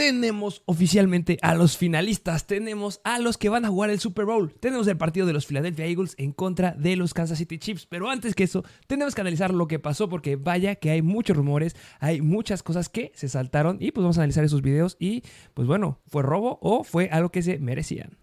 [0.00, 4.50] tenemos oficialmente a los finalistas, tenemos a los que van a jugar el Super Bowl,
[4.58, 8.08] tenemos el partido de los Philadelphia Eagles en contra de los Kansas City Chiefs, pero
[8.08, 11.76] antes que eso, tenemos que analizar lo que pasó porque vaya que hay muchos rumores,
[11.98, 15.22] hay muchas cosas que se saltaron y pues vamos a analizar esos videos y
[15.52, 18.16] pues bueno, ¿fue robo o fue algo que se merecían?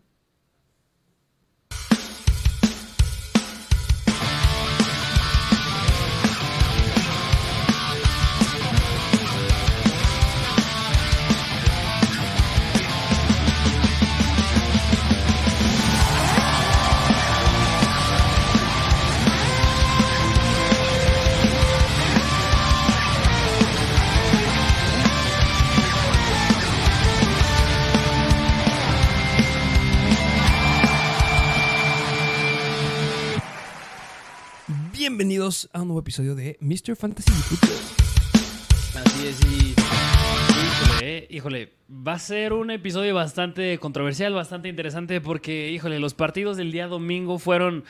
[35.47, 36.97] Bienvenidos a un nuevo episodio de Mr.
[36.97, 39.05] Fantasy Football.
[39.05, 39.75] Así es, y.
[39.77, 46.13] Híjole, eh, híjole, va a ser un episodio bastante controversial, bastante interesante, porque, híjole, los
[46.15, 47.85] partidos del día domingo fueron.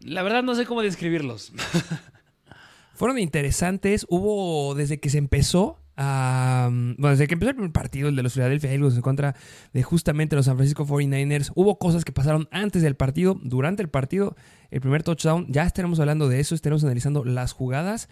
[0.00, 1.52] La verdad, no sé cómo describirlos.
[2.94, 4.06] Fueron interesantes.
[4.08, 8.22] Hubo, desde que se empezó, a, bueno, desde que empezó el primer partido, el de
[8.22, 9.34] los Philadelphia Eagles en contra
[9.72, 13.88] de justamente los San Francisco 49ers, hubo cosas que pasaron antes del partido, durante el
[13.88, 14.36] partido,
[14.70, 15.46] el primer touchdown.
[15.48, 18.08] Ya estaremos hablando de eso, estaremos analizando las jugadas.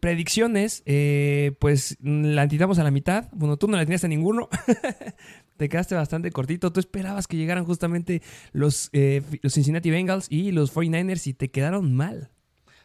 [0.00, 3.28] Predicciones, eh, pues la tiramos a la mitad.
[3.32, 4.48] Bueno, tú no la tenías a ninguno.
[5.56, 6.72] Te quedaste bastante cortito.
[6.72, 11.50] Tú esperabas que llegaran justamente los, eh, los Cincinnati Bengals y los 49ers y te
[11.50, 12.30] quedaron mal.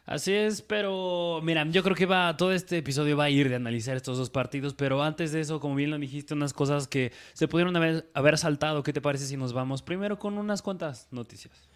[0.07, 3.55] Así es, pero mira, yo creo que va todo este episodio va a ir de
[3.55, 7.11] analizar estos dos partidos, pero antes de eso, como bien lo dijiste, unas cosas que
[7.33, 8.83] se pudieron haber, haber saltado.
[8.83, 11.67] ¿Qué te parece si nos vamos primero con unas cuantas noticias?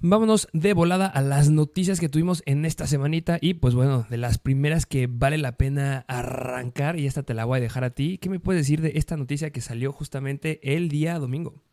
[0.00, 4.16] Vámonos de volada a las noticias que tuvimos en esta semanita y pues bueno, de
[4.16, 7.90] las primeras que vale la pena arrancar y esta te la voy a dejar a
[7.90, 8.16] ti.
[8.16, 11.67] ¿Qué me puedes decir de esta noticia que salió justamente el día domingo?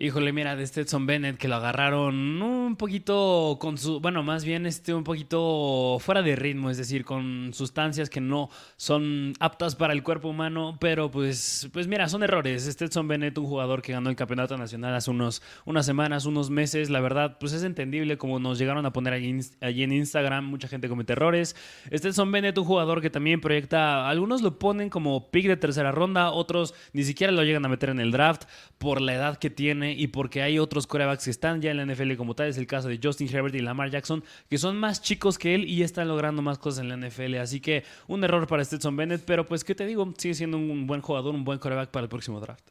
[0.00, 4.64] Híjole, mira, de Stetson Bennett que lo agarraron un poquito con su, bueno, más bien
[4.64, 9.92] este un poquito fuera de ritmo, es decir, con sustancias que no son aptas para
[9.92, 12.64] el cuerpo humano, pero pues pues mira, son errores.
[12.64, 16.90] Stetson Bennett, un jugador que ganó el campeonato nacional hace unos unas semanas, unos meses,
[16.90, 20.68] la verdad, pues es entendible como nos llegaron a poner allí, allí en Instagram, mucha
[20.68, 21.56] gente comete errores.
[21.92, 26.30] Stetson Bennett, un jugador que también proyecta, algunos lo ponen como pick de tercera ronda,
[26.30, 28.44] otros ni siquiera lo llegan a meter en el draft
[28.78, 31.86] por la edad que tiene y porque hay otros corebacks que están ya en la
[31.86, 32.48] NFL como tal.
[32.48, 35.68] Es el caso de Justin Herbert y Lamar Jackson, que son más chicos que él
[35.68, 37.36] y están logrando más cosas en la NFL.
[37.36, 40.12] Así que un error para Stetson Bennett, pero pues, ¿qué te digo?
[40.18, 42.68] Sigue siendo un buen jugador, un buen coreback para el próximo draft.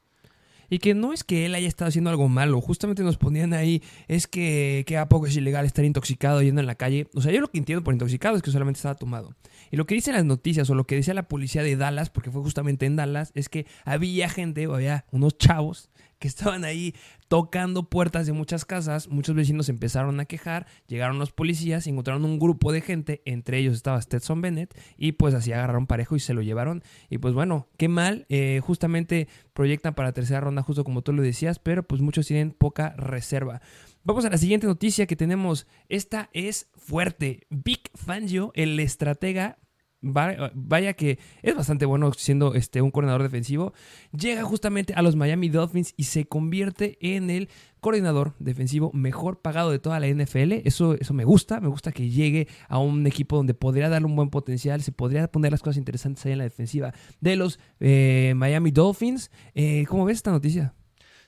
[0.70, 3.82] Y que no es que él haya estado haciendo algo malo, justamente nos ponían ahí,
[4.08, 7.08] es que, que a poco es ilegal estar intoxicado yendo en la calle.
[7.16, 9.34] O sea, yo lo que entiendo por intoxicado es que solamente estaba tomado.
[9.72, 12.32] Y lo que dicen las noticias o lo que decía la policía de Dallas, porque
[12.32, 15.90] fue justamente en Dallas, es que había gente, o había unos chavos
[16.20, 16.96] que estaban ahí
[17.28, 19.08] tocando puertas de muchas casas.
[19.10, 23.76] Muchos vecinos empezaron a quejar, llegaron los policías encontraron un grupo de gente, entre ellos
[23.76, 26.84] estaba Stetson Bennett, y pues así agarraron parejo y se lo llevaron.
[27.10, 31.14] Y pues bueno, qué mal, eh, justamente proyectan para la tercera ronda, justo como tú
[31.14, 33.62] lo decías, pero pues muchos tienen poca reserva.
[34.04, 35.68] Vamos a la siguiente noticia que tenemos.
[35.90, 37.42] Esta es fuerte.
[37.50, 39.58] Big Fangio, el estratega
[40.02, 43.74] vaya que es bastante bueno siendo este, un coordinador defensivo,
[44.12, 47.50] llega justamente a los Miami Dolphins y se convierte en el
[47.80, 50.54] coordinador defensivo mejor pagado de toda la NFL.
[50.66, 54.16] Eso, eso me gusta, me gusta que llegue a un equipo donde podría darle un
[54.16, 58.34] buen potencial, se podría poner las cosas interesantes ahí en la defensiva de los eh,
[58.36, 59.32] Miami Dolphins.
[59.56, 60.74] Eh, ¿Cómo ves esta noticia?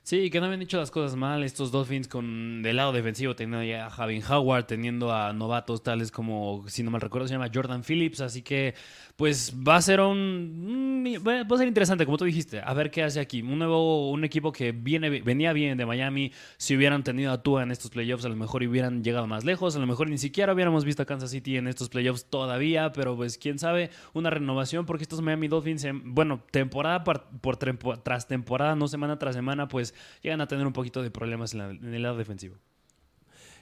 [0.04, 3.76] Sí, que no habían hecho las cosas mal estos Dolphins con del lado defensivo, teniendo
[3.80, 7.84] a Javin Howard, teniendo a novatos tales como, si no mal recuerdo, se llama Jordan
[7.84, 8.74] Phillips, así que
[9.16, 13.04] pues va a ser un va a ser interesante, como tú dijiste, a ver qué
[13.04, 13.42] hace aquí.
[13.42, 17.62] Un nuevo un equipo que viene venía bien de Miami, si hubieran tenido a Tua
[17.62, 20.54] en estos playoffs, a lo mejor hubieran llegado más lejos, a lo mejor ni siquiera
[20.54, 24.88] hubiéramos visto a Kansas City en estos playoffs todavía, pero pues quién sabe, una renovación
[24.88, 29.89] porque estos Miami Dolphins, bueno, temporada por, por tras temporada, no semana tras semana, pues
[30.22, 32.58] llegan a tener un poquito de problemas en, el lado defensivo.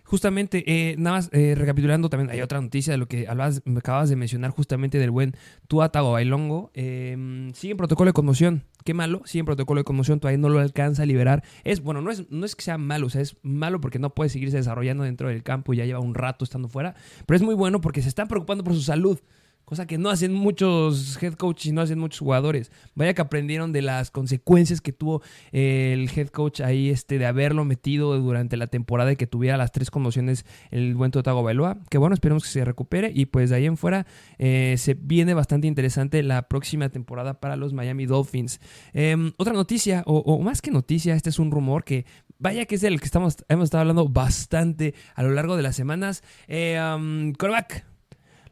[0.03, 3.27] Justamente, eh, nada más eh, recapitulando, también hay otra noticia de lo que
[3.65, 5.35] me acabas de mencionar justamente del buen
[5.67, 6.71] Tuatago Bailongo.
[6.75, 8.63] Eh, sigue en protocolo de conmoción.
[8.85, 11.43] Qué malo, sigue en protocolo de conmoción, todavía no lo alcanza a liberar.
[11.65, 14.15] Es, bueno, no es, no es que sea malo, o sea, es malo porque no
[14.15, 16.95] puede seguirse desarrollando dentro del campo, ya lleva un rato estando fuera,
[17.25, 19.19] pero es muy bueno porque se están preocupando por su salud
[19.67, 22.71] cosa que no hacen muchos head coaches y no hacen muchos jugadores.
[22.95, 25.21] Vaya que aprendieron de las consecuencias que tuvo
[25.51, 29.73] el head coach ahí, este, de haberlo metido durante la temporada y que tuviera las
[29.73, 31.79] tres conmociones el buen Totago Bailoa.
[31.89, 35.33] Que bueno, esperemos que se recupere y pues de ahí en fuera eh, se viene
[35.33, 38.61] bastante interesante la próxima temporada para los Miami Dolphins.
[38.93, 42.05] Em, otra noticia, o, más que noticia, este es un rumor que
[42.39, 45.75] vaya que es el que estamos, hemos estado hablando bastante a lo largo de las
[45.75, 46.23] semanas.
[46.47, 46.79] Eh,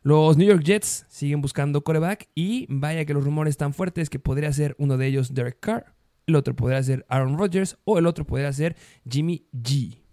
[0.06, 4.19] los New York Jets siguen buscando coreback y vaya que los rumores están fuertes que
[4.19, 5.96] podría ser uno de ellos Derek Carr,
[6.28, 8.75] el otro podría ser Aaron Rodgers o el otro podría ser
[9.10, 10.05] Jimmy G.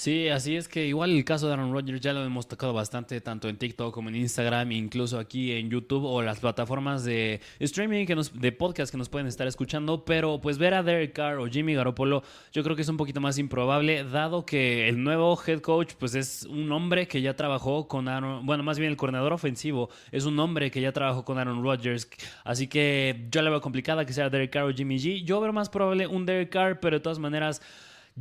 [0.00, 3.20] Sí, así es que igual el caso de Aaron Rodgers ya lo hemos tocado bastante,
[3.20, 8.06] tanto en TikTok como en Instagram, incluso aquí en YouTube o las plataformas de streaming,
[8.06, 10.06] que nos, de podcast que nos pueden estar escuchando.
[10.06, 13.20] Pero pues ver a Derek Carr o Jimmy Garoppolo, yo creo que es un poquito
[13.20, 17.86] más improbable, dado que el nuevo head coach, pues es un hombre que ya trabajó
[17.86, 21.36] con Aaron, bueno, más bien el coordinador ofensivo, es un hombre que ya trabajó con
[21.36, 22.08] Aaron Rodgers.
[22.44, 25.24] Así que yo le veo complicada que sea Derek Carr o Jimmy G.
[25.24, 27.60] Yo veo más probable un Derek Carr, pero de todas maneras.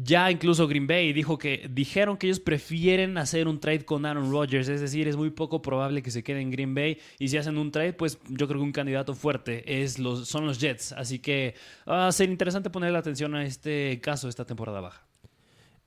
[0.01, 4.31] Ya incluso Green Bay dijo que dijeron que ellos prefieren hacer un trade con Aaron
[4.31, 7.37] Rodgers, es decir, es muy poco probable que se quede en Green Bay y si
[7.37, 10.93] hacen un trade, pues yo creo que un candidato fuerte es los, son los Jets,
[10.93, 11.55] así que
[11.87, 15.08] va a ser interesante ponerle atención a este caso esta temporada baja.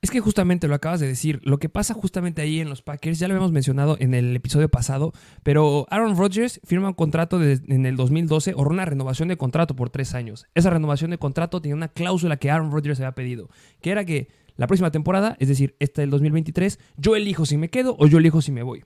[0.03, 3.19] Es que justamente lo acabas de decir, lo que pasa justamente ahí en los Packers,
[3.19, 5.13] ya lo habíamos mencionado en el episodio pasado,
[5.43, 9.91] pero Aaron Rodgers firma un contrato en el 2012 o una renovación de contrato por
[9.91, 10.45] tres años.
[10.55, 14.27] Esa renovación de contrato tenía una cláusula que Aaron Rodgers había pedido, que era que
[14.57, 18.17] la próxima temporada, es decir, esta del 2023, yo elijo si me quedo o yo
[18.17, 18.83] elijo si me voy.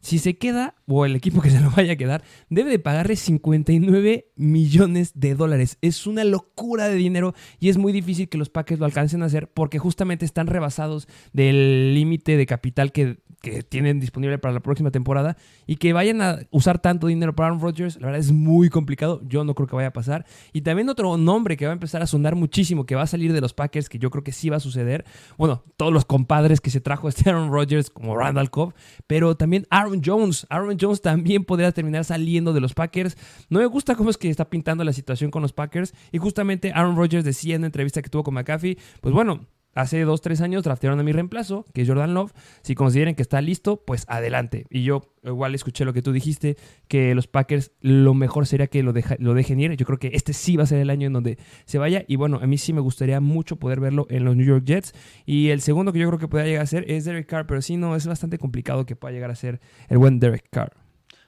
[0.00, 3.16] Si se queda, o el equipo que se lo vaya a quedar, debe de pagarle
[3.16, 5.78] 59 millones de dólares.
[5.80, 9.26] Es una locura de dinero y es muy difícil que los Packers lo alcancen a
[9.26, 14.60] hacer porque justamente están rebasados del límite de capital que que tienen disponible para la
[14.60, 15.36] próxima temporada
[15.66, 19.20] y que vayan a usar tanto dinero para Aaron Rodgers, la verdad es muy complicado,
[19.24, 20.26] yo no creo que vaya a pasar.
[20.52, 23.32] Y también otro nombre que va a empezar a sonar muchísimo, que va a salir
[23.32, 25.04] de los Packers, que yo creo que sí va a suceder,
[25.36, 28.74] bueno, todos los compadres que se trajo este Aaron Rodgers como Randall Cobb,
[29.06, 33.16] pero también Aaron Jones, Aaron Jones también podría terminar saliendo de los Packers.
[33.48, 36.72] No me gusta cómo es que está pintando la situación con los Packers y justamente
[36.74, 40.40] Aaron Rodgers decía en una entrevista que tuvo con McAfee, pues bueno, hace dos, tres
[40.40, 42.32] años draftearon a mi reemplazo, que es Jordan Love.
[42.62, 44.66] Si consideren que está listo, pues adelante.
[44.70, 46.56] Y yo igual escuché lo que tú dijiste,
[46.88, 49.76] que los Packers lo mejor sería que lo, lo dejen ir.
[49.76, 52.04] Yo creo que este sí va a ser el año en donde se vaya.
[52.08, 54.94] Y bueno, a mí sí me gustaría mucho poder verlo en los New York Jets.
[55.26, 57.62] Y el segundo que yo creo que pueda llegar a ser es Derek Carr, pero
[57.62, 60.72] sí, no, es bastante complicado que pueda llegar a ser el buen Derek Carr.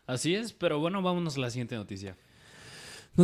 [0.07, 2.17] Así es, pero bueno, vámonos a la siguiente noticia.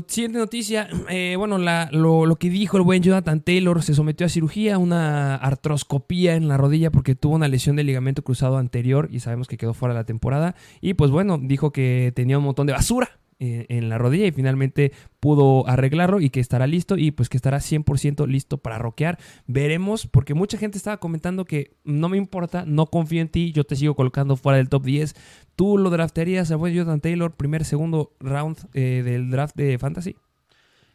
[0.09, 4.79] Siguiente noticia, eh, bueno, lo, que dijo el buen Jonathan Taylor, se sometió a cirugía,
[4.79, 9.49] una artroscopía en la rodilla porque tuvo una lesión de ligamento cruzado anterior y sabemos
[9.49, 10.55] que quedó fuera de la temporada.
[10.81, 14.93] Y pues bueno, dijo que tenía un montón de basura en la rodilla y finalmente
[15.21, 19.19] pudo arreglarlo y que estará listo y pues que estará 100% listo para rockear.
[19.47, 23.65] Veremos, porque mucha gente estaba comentando que no me importa, no confío en ti, yo
[23.65, 25.15] te sigo colocando fuera del top 10.
[25.55, 30.17] ¿Tú lo draftearías a buen Jonathan Taylor, primer, segundo round eh, del draft de Fantasy?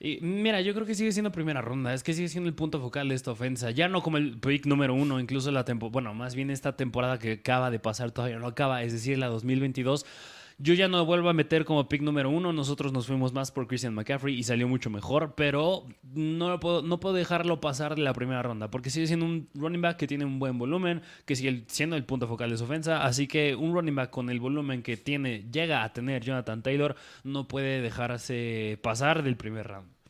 [0.03, 1.93] Y mira, yo creo que sigue siendo primera ronda.
[1.93, 3.69] Es que sigue siendo el punto focal de esta ofensa.
[3.69, 5.91] Ya no como el pick número uno, incluso la temporada.
[5.91, 9.27] Bueno, más bien esta temporada que acaba de pasar todavía no acaba, es decir, la
[9.27, 10.07] 2022
[10.57, 12.53] yo ya no vuelvo a meter como pick número uno.
[12.53, 16.99] Nosotros nos fuimos más por Christian McCaffrey y salió mucho mejor, pero no puedo, no
[16.99, 20.25] puedo dejarlo pasar de la primera ronda porque sigue siendo un running back que tiene
[20.25, 23.03] un buen volumen, que sigue siendo el punto focal de su ofensa.
[23.03, 26.95] Así que un running back con el volumen que tiene, llega a tener Jonathan Taylor,
[27.23, 30.00] no puede dejarse pasar del primer round.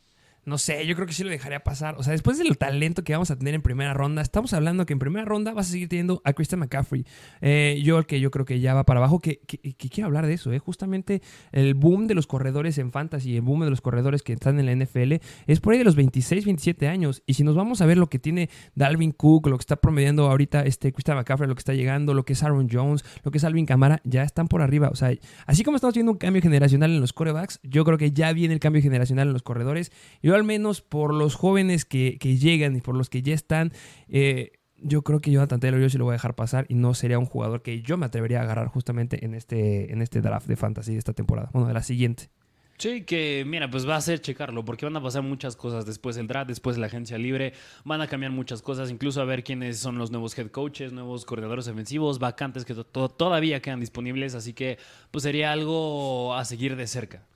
[0.44, 1.94] No sé, yo creo que sí lo dejaría pasar.
[1.98, 4.92] O sea, después del talento que vamos a tener en primera ronda, estamos hablando que
[4.92, 7.06] en primera ronda vas a seguir teniendo a Christian McCaffrey.
[7.40, 10.32] Eh, yo, el que yo creo que ya va para abajo, que, quiero hablar de
[10.34, 10.58] eso, ¿eh?
[10.58, 11.22] Justamente
[11.52, 14.66] el boom de los corredores en fantasy, el boom de los corredores que están en
[14.66, 15.14] la NFL,
[15.46, 17.22] es por ahí de los 26, 27 años.
[17.24, 20.28] Y si nos vamos a ver lo que tiene Dalvin Cook, lo que está promediando
[20.28, 23.38] ahorita este Christian McCaffrey, lo que está llegando, lo que es Aaron Jones, lo que
[23.38, 24.88] es Alvin Camara, ya están por arriba.
[24.88, 25.12] O sea,
[25.46, 28.54] así como estamos viendo un cambio generacional en los corebacks, yo creo que ya viene
[28.54, 29.92] el cambio generacional en los corredores.
[30.32, 33.70] Y al menos por los jóvenes que, llegan y por los que ya están,
[34.08, 36.94] eh, yo creo que Jonathan Taylor yo sí lo voy a dejar pasar y no
[36.94, 40.46] sería un jugador que yo me atrevería a agarrar justamente en este, en este draft
[40.46, 42.30] de fantasy de esta temporada, bueno, de la siguiente.
[42.78, 46.16] Sí, que mira, pues va a ser checarlo, porque van a pasar muchas cosas después
[46.16, 47.52] del draft, después de la agencia libre,
[47.84, 51.26] van a cambiar muchas cosas, incluso a ver quiénes son los nuevos head coaches, nuevos
[51.26, 54.78] coordinadores ofensivos, vacantes que todavía quedan disponibles, así que
[55.10, 57.26] pues sería algo a seguir de cerca.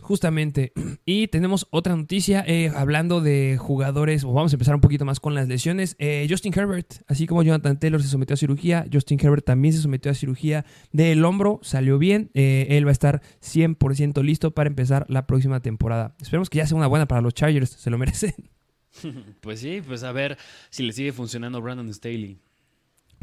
[0.00, 0.72] Justamente.
[1.08, 4.24] Y tenemos otra noticia eh, hablando de jugadores.
[4.24, 5.94] Vamos a empezar un poquito más con las lesiones.
[6.00, 9.80] Eh, Justin Herbert, así como Jonathan Taylor se sometió a cirugía, Justin Herbert también se
[9.80, 11.60] sometió a cirugía del hombro.
[11.62, 12.30] Salió bien.
[12.34, 16.16] Eh, él va a estar 100% listo para empezar la próxima temporada.
[16.20, 17.70] Esperemos que ya sea una buena para los Chargers.
[17.70, 18.34] Se lo merecen.
[19.42, 20.38] Pues sí, pues a ver
[20.70, 22.40] si le sigue funcionando Brandon Staley.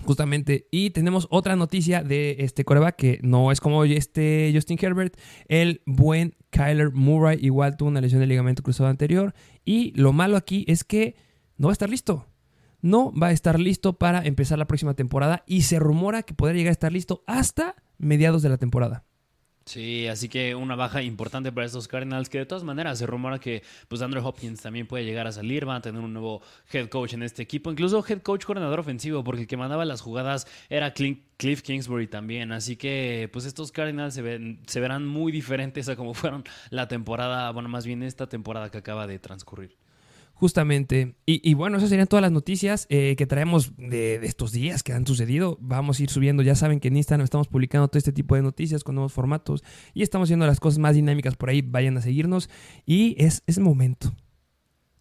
[0.02, 0.68] Justamente.
[0.72, 5.18] Y tenemos otra noticia de este coreback que no es como este Justin Herbert.
[5.48, 9.34] El buen Kyler Murray igual tuvo una lesión de ligamento cruzado anterior.
[9.64, 11.16] Y lo malo aquí es que
[11.58, 12.28] no va a estar listo.
[12.82, 15.44] No va a estar listo para empezar la próxima temporada.
[15.48, 19.06] Y se rumora que podría llegar a estar listo hasta mediados de la temporada.
[19.66, 23.40] Sí, así que una baja importante para estos Cardinals, que de todas maneras se rumora
[23.40, 26.42] que pues Andrew Hopkins también puede llegar a salir, van a tener un nuevo
[26.72, 30.02] head coach en este equipo, incluso head coach coordinador ofensivo, porque el que mandaba las
[30.02, 35.32] jugadas era Cliff Kingsbury también, así que pues estos Cardinals se, ven, se verán muy
[35.32, 39.83] diferentes a como fueron la temporada, bueno, más bien esta temporada que acaba de transcurrir.
[40.34, 41.16] Justamente.
[41.26, 45.08] Y, bueno, esas serían todas las noticias eh, que traemos de, estos días que han
[45.08, 45.58] sucedido.
[45.62, 46.44] Vamos a ir subiendo.
[46.44, 49.64] Ya saben que en Instagram estamos publicando todo este tipo de noticias con nuevos formatos.
[49.94, 51.62] Y estamos haciendo las cosas más dinámicas por ahí.
[51.62, 52.50] Vayan a seguirnos.
[52.86, 54.14] Y es, es momento.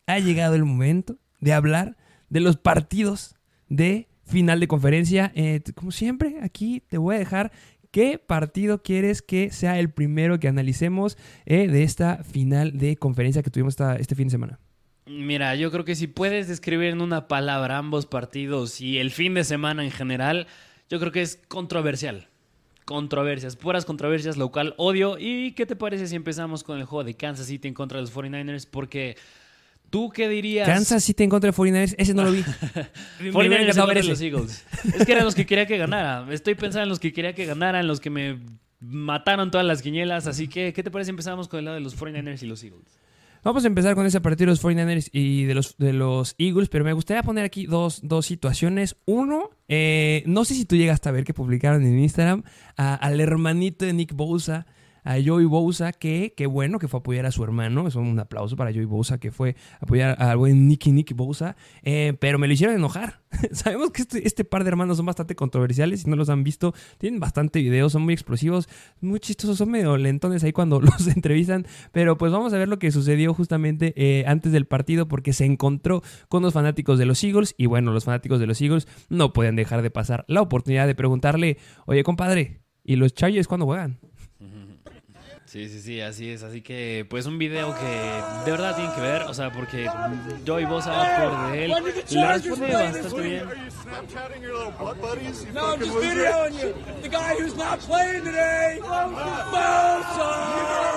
[0.07, 1.97] Ha llegado el momento de hablar
[2.29, 3.35] de los partidos
[3.69, 5.33] de final de conferencia.
[5.35, 7.53] Eh, como siempre, aquí te voy a dejar
[7.93, 13.43] ¿Qué partido quieres que sea el primero que analicemos eh, de esta final de conferencia
[13.43, 14.61] que tuvimos este fin de semana?
[15.07, 19.35] Mira, yo creo que si puedes describir en una palabra ambos partidos y el fin
[19.35, 20.47] de semana en general,
[20.89, 22.29] yo creo que es controversial.
[22.85, 25.17] Controversias, puras controversias, local odio.
[25.19, 28.03] ¿Y qué te parece si empezamos con el juego de Kansas City en contra de
[28.03, 28.67] los 49ers?
[28.71, 29.17] Porque
[29.93, 30.67] ¿Tú qué dirías?
[30.67, 32.41] Kansas City en contra de 49ers, ese no lo vi.
[33.21, 34.65] 49ers en contra los Eagles.
[34.97, 36.27] Es que eran los que quería que ganara.
[36.33, 38.41] Estoy pensando en los que quería que ganara, en los que me
[38.81, 40.27] mataron todas las quinielas.
[40.27, 42.65] Así que, ¿qué te parece si empezamos con el lado de los 49ers y los
[42.65, 43.02] Eagles?
[43.45, 46.69] Vamos a empezar con ese partido de los 49ers y de los, de los Eagles,
[46.69, 48.97] pero me gustaría poner aquí dos, situaciones.
[49.05, 52.45] Uno, eh, no sé si tú llegaste a ver que publicaron en Instagram
[52.77, 54.67] al hermanito de Nick Bosa
[55.05, 57.87] a Joey Bosa, que qué bueno que fue a apoyar a su hermano.
[57.89, 61.57] Es un aplauso para Joey Bosa, que fue a apoyar al buen Nicky Nicky Bosa.
[61.83, 63.23] Eh, pero me lo hicieron enojar.
[63.53, 66.03] Sabemos que este, este, par de hermanos son bastante controversiales.
[66.03, 68.69] Si no los han visto, tienen bastante videos, son muy explosivos,
[69.01, 71.67] muy chistosos, son medio lentones ahí cuando los entrevistan.
[71.93, 75.45] Pero pues vamos a ver lo que sucedió justamente eh, antes del partido, porque se
[75.45, 77.55] encontró con los fanáticos de los Eagles.
[77.59, 80.95] Y bueno, los fanáticos de los Eagles no pueden dejar de pasar la oportunidad de
[80.95, 83.99] preguntarle: Oye, compadre, ¿y los Chargers cuándo juegan?
[85.53, 86.43] Sí, sí, sí, así es.
[86.43, 89.21] Así que, pues, un video que de verdad tienen que ver.
[89.25, 89.87] O sea, porque
[90.47, 91.75] Joey Bosa por de él
[92.11, 93.45] le responde bastante bien.
[95.53, 96.75] No, I'm just videoing you.
[97.03, 98.81] The guy who's not playing today.
[99.51, 100.92] Bosa!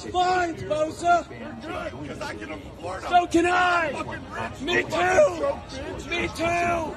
[0.00, 1.24] Those fines, Bosa?
[3.08, 3.92] So can I.
[4.62, 6.08] Me too.
[6.08, 6.94] Me too.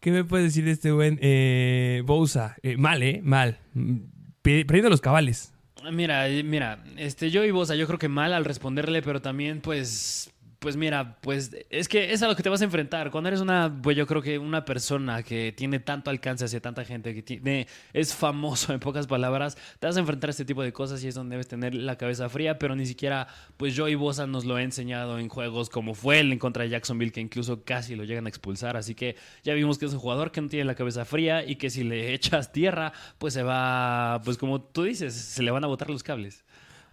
[0.00, 2.56] ¿Qué me puedes decir de este buen eh, Bosa?
[2.62, 3.20] Eh, mal, ¿eh?
[3.22, 3.58] Mal.
[4.42, 5.52] Perdiendo los cabales.
[5.92, 10.30] Mira, mira, este, yo y Bosa, yo creo que mal al responderle, pero también, pues,
[10.64, 13.10] pues mira, pues es que es a lo que te vas a enfrentar.
[13.10, 16.86] Cuando eres una, pues yo creo que una persona que tiene tanto alcance hacia tanta
[16.86, 20.62] gente, que tiene, es famoso en pocas palabras, te vas a enfrentar a este tipo
[20.62, 23.28] de cosas y es donde debes tener la cabeza fría, pero ni siquiera,
[23.58, 26.70] pues Joey Bosa nos lo ha enseñado en juegos como fue el en contra de
[26.70, 28.78] Jacksonville, que incluso casi lo llegan a expulsar.
[28.78, 31.56] Así que ya vimos que es un jugador que no tiene la cabeza fría y
[31.56, 35.62] que si le echas tierra, pues se va, pues como tú dices, se le van
[35.62, 36.42] a botar los cables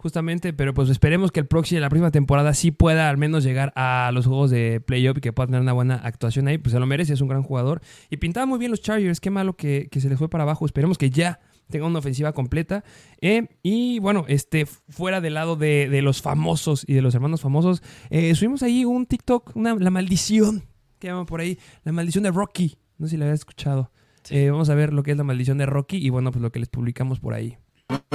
[0.02, 3.72] justamente, pero pues esperemos que el próximo, la próxima temporada sí pueda al menos llegar
[3.76, 6.80] a los juegos de playoff y que pueda tener una buena actuación ahí, pues se
[6.80, 7.82] lo merece, es un gran jugador.
[8.10, 10.98] Y pintaba muy bien los Chargers, qué malo que, se les fue para abajo, esperemos
[10.98, 11.40] que ya
[11.70, 12.84] tenga una ofensiva completa.
[13.22, 17.84] Eh, y bueno, este, fuera del lado de, los famosos y de los hermanos famosos,
[18.10, 20.64] eh, subimos ahí un TikTok, una, la maldición,
[20.98, 23.92] que llaman por ahí, la maldición de Rocky, no sé si la habías escuchado.
[24.30, 26.52] Eh, vamos a ver lo que es la maldición de Rocky y bueno, pues lo
[26.52, 27.58] que les publicamos por ahí.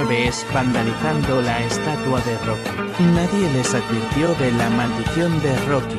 [0.09, 3.03] Ves vandalizando la estatua de Rocky.
[3.13, 5.97] Nadie les advirtió de la maldición de Rocky.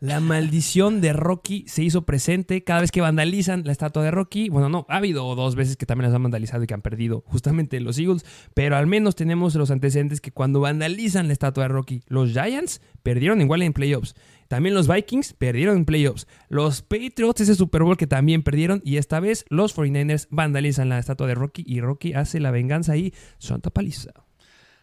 [0.00, 4.48] La maldición de Rocky se hizo presente cada vez que vandalizan la estatua de Rocky.
[4.48, 7.24] Bueno, no, ha habido dos veces que también las han vandalizado y que han perdido
[7.26, 8.24] justamente los Eagles,
[8.54, 12.80] pero al menos tenemos los antecedentes que cuando vandalizan la estatua de Rocky, los Giants
[13.02, 14.14] perdieron igual en playoffs.
[14.48, 16.26] También los Vikings perdieron en playoffs.
[16.48, 18.80] Los Patriots ese Super Bowl que también perdieron.
[18.84, 22.96] Y esta vez los 49ers vandalizan la estatua de Rocky y Rocky hace la venganza
[22.96, 24.12] y santa paliza.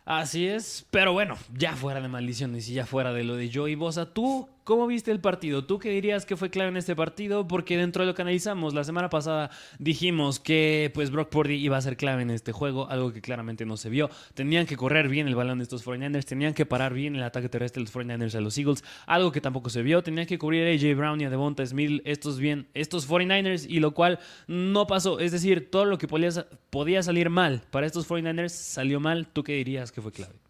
[0.06, 3.74] Así es, pero bueno, ya fuera de maldiciones y ya fuera de lo de Joey
[3.74, 5.64] Bosa, ¿tú ¿Cómo viste el partido?
[5.64, 7.48] ¿Tú qué dirías que fue clave en este partido?
[7.48, 11.78] Porque dentro de lo que analizamos, la semana pasada dijimos que pues Brock Purdy iba
[11.78, 14.10] a ser clave en este juego, algo que claramente no se vio.
[14.34, 17.48] Tenían que correr bien el balón de estos 49ers, tenían que parar bien el ataque
[17.48, 20.02] terrestre de los 49ers a los Eagles, algo que tampoco se vio.
[20.02, 23.80] Tenían que cubrir a AJ Brown y a Devonta Smith estos bien, estos 49ers, y
[23.80, 24.18] lo cual
[24.48, 25.20] no pasó.
[25.20, 26.32] Es decir, todo lo que podía,
[26.72, 29.28] podía salir mal para estos 49ers salió mal.
[29.28, 30.45] ¿Tú qué dirías que fue clave?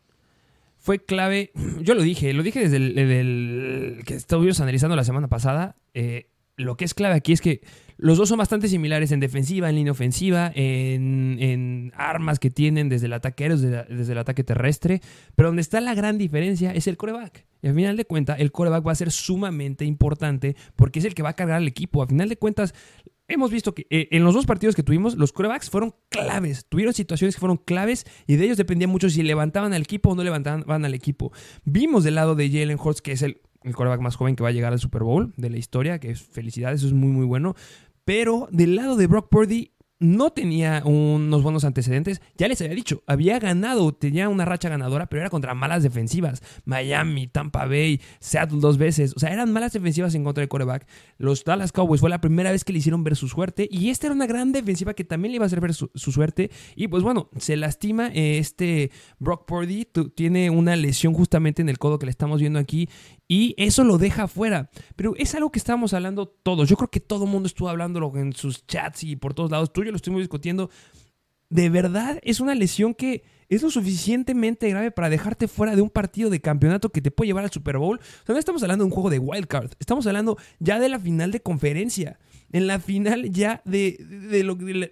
[0.86, 1.52] Fue clave.
[1.82, 5.76] Yo lo dije, lo dije desde el, que estuvimos analizando la semana pasada.
[5.96, 7.62] Eh, lo que es clave aquí es que
[7.98, 13.08] los dos son bastante similares en defensiva, en línea ofensiva, en, armas que tienen desde
[13.08, 15.02] el ataque aéreo, desde, el ataque terrestre.
[15.36, 17.46] Pero donde está la gran diferencia es el coreback.
[17.62, 21.16] Y al final de cuentas, el coreback va a ser sumamente importante porque es el
[21.16, 22.04] que va a cargar al equipo.
[22.04, 22.76] A final de cuentas,
[23.28, 26.66] hemos visto que eh, en los dos partidos que tuvimos, los corebacks fueron claves.
[26.68, 30.16] Tuvieron situaciones que fueron claves y de ellos dependía mucho si levantaban al equipo o
[30.16, 31.32] no levantaban al equipo.
[31.64, 34.50] Vimos del lado de Jalen Hurts, que es el, el coreback más joven que va
[34.50, 37.26] a llegar al Super Bowl de la historia, que es felicidades, eso es muy, muy
[37.26, 37.56] bueno.
[38.06, 42.22] Pero del lado de Brock Purdy, no tenía unos buenos antecedentes.
[42.38, 46.44] Ya les había dicho, había ganado, tenía una racha ganadora, pero era contra malas defensivas.
[46.66, 49.14] Miami, Tampa Bay, Seattle dos veces.
[49.16, 50.88] O sea, eran malas defensivas en contra de coreback.
[51.18, 53.68] Los Dallas Cowboys fue la primera vez que le hicieron ver su suerte.
[53.72, 56.52] Y esta era una gran defensiva que también le iba a hacer ver su, suerte.
[56.76, 59.88] Y pues bueno, se lastima eh, este Brock Purdy.
[60.16, 62.90] Tiene una lesión justamente en el codo que le estamos viendo aquí.
[63.28, 64.70] Y eso lo deja fuera.
[64.96, 66.70] Pero es algo que estábamos hablando todos.
[66.70, 69.74] Yo creo que todo el mundo estuvo hablándolo en sus chats y por todos lados.
[69.74, 70.70] Tú y yo lo estuvimos discutiendo.
[71.50, 75.90] De verdad es una lesión que es lo suficientemente grave para dejarte fuera de un
[75.90, 78.00] partido de campeonato que te puede llevar al Super Bowl.
[78.00, 79.72] O sea, no estamos hablando de un juego de wild card.
[79.80, 82.20] Estamos hablando ya de la final de conferencia.
[82.52, 83.98] En la final ya de,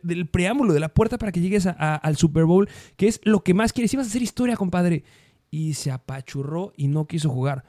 [0.04, 3.54] del preámbulo, de la puerta para que llegues al Super Bowl, que es lo que
[3.54, 3.94] más quieres.
[3.94, 5.04] Ibas a hacer historia, compadre.
[5.50, 7.64] Y se apachurró y no quiso jugar.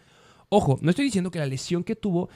[0.55, 2.29] Ojo, no estoy diciendo que la lesión que tuvo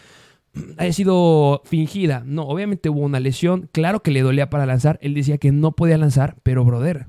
[0.76, 2.24] haya sido fingida.
[2.26, 3.68] No, obviamente hubo una lesión.
[3.70, 4.98] Claro que le dolía para lanzar.
[5.02, 7.06] Él decía que no podía lanzar, pero brother,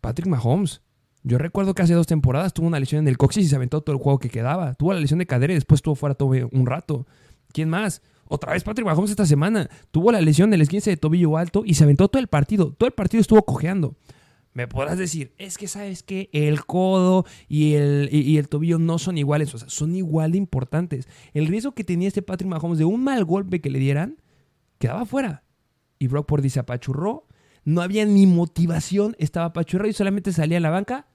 [0.00, 0.82] Patrick Mahomes.
[1.22, 3.82] Yo recuerdo que hace dos temporadas tuvo una lesión en el coxis y se aventó
[3.82, 4.74] todo el juego que quedaba.
[4.74, 7.06] Tuvo la lesión de cadera y después estuvo fuera todo un rato.
[7.52, 8.02] ¿Quién más?
[8.24, 9.70] Otra vez Patrick Mahomes esta semana.
[9.92, 12.72] Tuvo la lesión del esguince de tobillo alto y se aventó todo el partido.
[12.72, 13.94] Todo el partido estuvo cojeando.
[14.58, 18.98] Me podrás decir, es que sabes que el codo y el, y, el tobillo no
[18.98, 21.06] son iguales, o sea, son igual de importantes.
[21.32, 24.20] El riesgo que tenía este Patrick Mahomes de un mal golpe que le dieran,
[24.80, 25.44] quedaba fuera.
[26.00, 27.28] Y Brock Purdy se apachurró,
[27.62, 31.06] no había ni motivación, estaba apachurrado y solamente salía a la banca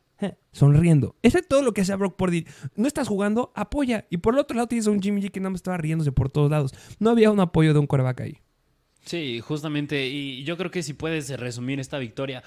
[0.54, 1.18] sonriendo.
[1.22, 2.48] Eso es todo lo que hacía Brock Purdy.
[2.78, 4.08] No estás jugando, apoya.
[4.10, 6.14] Y por el otro lado tienes a un Jimmy G que no me estaba riéndose
[6.14, 6.74] por todos lados.
[7.00, 8.38] No había un apoyo de un coreback ahí.
[9.02, 10.08] Sí, justamente.
[10.08, 12.42] Y yo creo que si puedes resumir esta victoria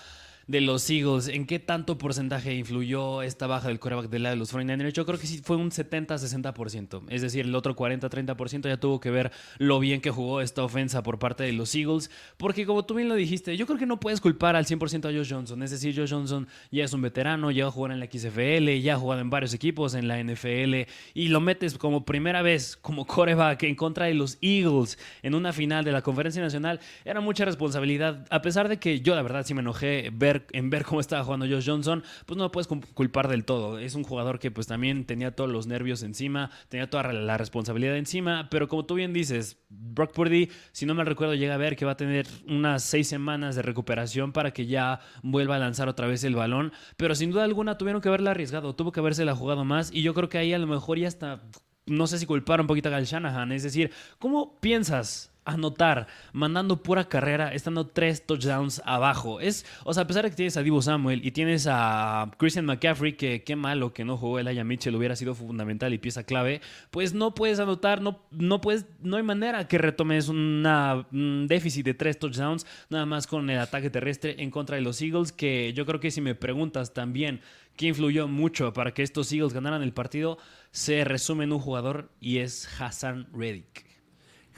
[0.47, 4.39] de los Eagles, ¿en qué tanto porcentaje influyó esta baja del coreback del lado de
[4.39, 4.93] los 49ers?
[4.93, 7.03] Yo creo que sí fue un 70-60%.
[7.09, 11.03] Es decir, el otro 40-30% ya tuvo que ver lo bien que jugó esta ofensa
[11.03, 12.11] por parte de los Eagles.
[12.37, 15.13] Porque como tú bien lo dijiste, yo creo que no puedes culpar al 100% a
[15.13, 15.63] Josh Johnson.
[15.63, 18.95] Es decir, Josh Johnson ya es un veterano, ya ha jugado en la XFL, ya
[18.95, 23.05] ha jugado en varios equipos en la NFL y lo metes como primera vez como
[23.05, 26.79] coreback en contra de los Eagles en una final de la Conferencia Nacional.
[27.05, 30.71] Era mucha responsabilidad, a pesar de que yo la verdad sí me enojé ver en
[30.71, 33.79] ver cómo estaba jugando Josh Johnson, pues no lo puedes culpar del todo.
[33.79, 37.97] Es un jugador que pues también tenía todos los nervios encima, tenía toda la responsabilidad
[37.97, 41.77] encima, pero como tú bien dices, Brock Purdy, si no me recuerdo, llega a ver
[41.77, 45.89] que va a tener unas seis semanas de recuperación para que ya vuelva a lanzar
[45.89, 49.25] otra vez el balón, pero sin duda alguna tuvieron que haberla arriesgado, tuvo que haberse
[49.25, 51.43] la jugado más y yo creo que ahí a lo mejor ya está
[51.87, 53.53] no sé si culpar un poquito a Gal Shanahan.
[53.53, 59.41] Es decir, ¿cómo piensas anotar, mandando pura carrera, estando tres touchdowns abajo.
[59.41, 62.67] Es, o sea, a pesar de que tienes a Divo Samuel y tienes a Christian
[62.67, 66.25] McCaffrey, que qué malo que no jugó el Aya Mitchell, hubiera sido fundamental y pieza
[66.25, 71.85] clave, pues no puedes anotar, no, no puedes, no hay manera que retomes un déficit
[71.85, 75.73] de tres touchdowns, nada más con el ataque terrestre en contra de los Eagles, que
[75.73, 77.41] yo creo que si me preguntas también
[77.77, 80.39] qué influyó mucho para que estos Eagles ganaran el partido,
[80.71, 83.87] se resume en un jugador y es Hassan Reddick.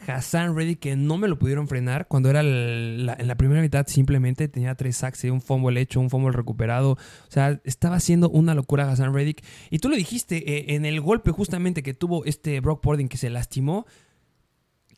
[0.07, 4.49] Hassan Reddick que no me lo pudieron frenar cuando era en la primera mitad simplemente
[4.49, 8.91] tenía tres sacks, un fumble hecho, un fumble recuperado, o sea, estaba haciendo una locura
[8.91, 12.81] Hassan Reddick y tú lo dijiste eh, en el golpe justamente que tuvo este Brock
[12.81, 13.87] Purdy que se lastimó,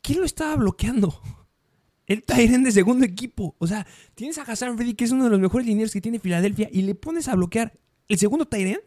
[0.02, 1.20] ¿quién lo estaba bloqueando?
[2.06, 3.54] El Tyren de segundo equipo.
[3.60, 3.86] O sea,
[4.16, 6.82] tienes a Hassan Reddick, que es uno de los mejores lineros que tiene Filadelfia, y
[6.82, 8.80] le pones a bloquear el segundo Tyren.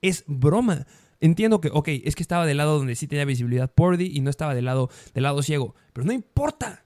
[0.00, 0.86] Es broma.
[1.20, 4.30] Entiendo que, ok, es que estaba del lado donde sí tenía visibilidad Pordy y no
[4.30, 5.74] estaba del lado, del lado ciego.
[5.92, 6.84] Pero no importa.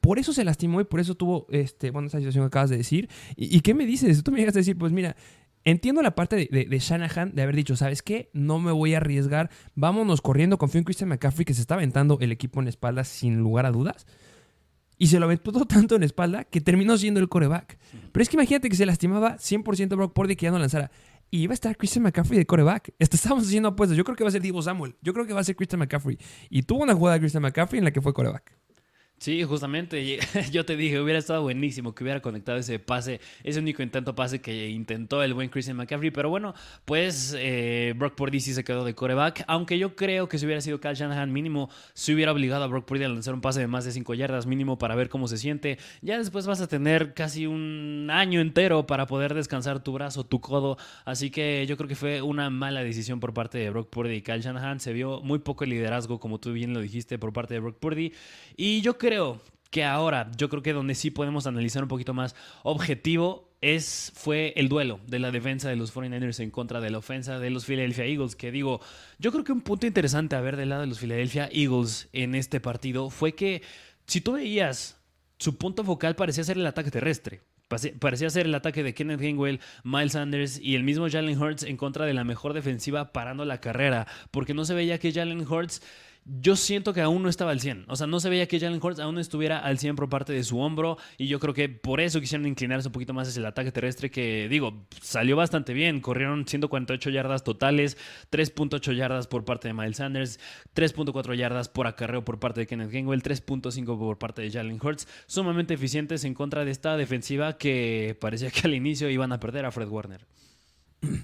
[0.00, 2.76] Por eso se lastimó y por eso tuvo, este, bueno, esa situación que acabas de
[2.76, 3.08] decir.
[3.36, 4.22] ¿Y, qué me dices?
[4.22, 5.16] Tú me llegas a decir, pues mira,
[5.66, 8.28] Entiendo la parte de, de, Shanahan de haber dicho, ¿sabes qué?
[8.34, 12.18] No me voy a arriesgar, vámonos corriendo, confío en Christian McCaffrey que se está aventando
[12.20, 14.06] el equipo en la espalda sin lugar a dudas.
[14.98, 17.78] Y se lo aventó tanto en la espalda que terminó siendo el coreback.
[18.12, 20.90] Pero es que imagínate que se lastimaba 100% Brock Purdy que ya no lanzara.
[21.34, 22.94] Y iba a estar Christian McCaffrey de coreback.
[22.96, 23.98] Estábamos haciendo apuestas.
[23.98, 24.94] Yo creo que va a ser Divo Samuel.
[25.02, 26.16] Yo creo que va a ser Christian McCaffrey.
[26.48, 28.56] Y tuvo una jugada de Christian McCaffrey en la que fue coreback.
[29.18, 30.18] Sí, justamente.
[30.52, 34.40] Yo te dije, hubiera estado buenísimo que hubiera conectado ese pase, ese único intento pase
[34.42, 36.10] que intentó el buen Christian McCaffrey.
[36.10, 39.44] Pero bueno, pues eh, Brock Purdy sí se quedó de coreback.
[39.46, 42.84] Aunque yo creo que si hubiera sido Kyle Shanahan, mínimo se hubiera obligado a Brock
[42.84, 45.38] Purdy a lanzar un pase de más de 5 yardas, mínimo para ver cómo se
[45.38, 45.78] siente.
[46.02, 50.42] Ya después vas a tener casi un año entero para poder descansar tu brazo, tu
[50.42, 50.76] codo.
[51.06, 54.22] Así que yo creo que fue una mala decisión por parte de Brock Purdy y
[54.22, 54.80] Kyle Shanahan.
[54.80, 58.12] Se vio muy poco liderazgo, como tú bien lo dijiste, por parte de Brock Purdy.
[58.56, 59.03] Y yo creo
[59.70, 64.52] que ahora, yo creo que donde sí podemos analizar un poquito más objetivo es, fue
[64.56, 67.64] el duelo de la defensa de los 49ers en contra de la ofensa de los
[67.64, 68.80] Philadelphia Eagles, que digo,
[69.18, 72.34] yo creo que un punto interesante a ver del lado de los Philadelphia Eagles en
[72.34, 73.62] este partido fue que
[74.06, 75.00] si tú veías,
[75.38, 77.40] su punto focal parecía ser el ataque terrestre.
[77.98, 81.76] Parecía ser el ataque de Kenneth Gainwell, Miles Sanders y el mismo Jalen Hurts en
[81.76, 85.82] contra de la mejor defensiva parando la carrera, porque no se veía que Jalen Hurts
[86.26, 87.84] yo siento que aún no estaba al 100.
[87.88, 90.42] O sea, no se veía que Jalen Hurts aún estuviera al 100 por parte de
[90.42, 90.96] su hombro.
[91.18, 94.10] Y yo creo que por eso quisieron inclinarse un poquito más hacia el ataque terrestre,
[94.10, 96.00] que digo, salió bastante bien.
[96.00, 97.98] Corrieron 148 yardas totales,
[98.30, 100.40] 3.8 yardas por parte de Miles Sanders,
[100.74, 105.06] 3.4 yardas por acarreo por parte de Kenneth Gainwell, 3.5 por parte de Jalen Hurts.
[105.26, 109.66] Sumamente eficientes en contra de esta defensiva que parecía que al inicio iban a perder
[109.66, 110.26] a Fred Warner.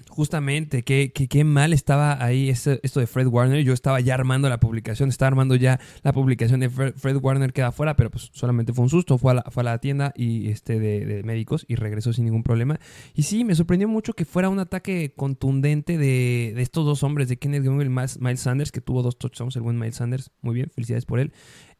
[0.09, 3.63] Justamente, qué, qué, mal estaba ahí esto, de Fred Warner.
[3.63, 7.71] Yo estaba ya armando la publicación, estaba armando ya la publicación de Fred, Warner queda
[7.71, 9.17] fuera, pero pues solamente fue un susto.
[9.17, 12.43] Fue a la, fue a la tienda y este de, médicos y regresó sin ningún
[12.43, 12.79] problema.
[13.13, 17.37] Y sí, me sorprendió mucho que fuera un ataque contundente de, estos dos hombres, de
[17.37, 20.31] Kenneth Gainwell y Miles Sanders, que tuvo dos touchdowns, el buen Miles Sanders.
[20.41, 21.31] Muy bien, felicidades por él.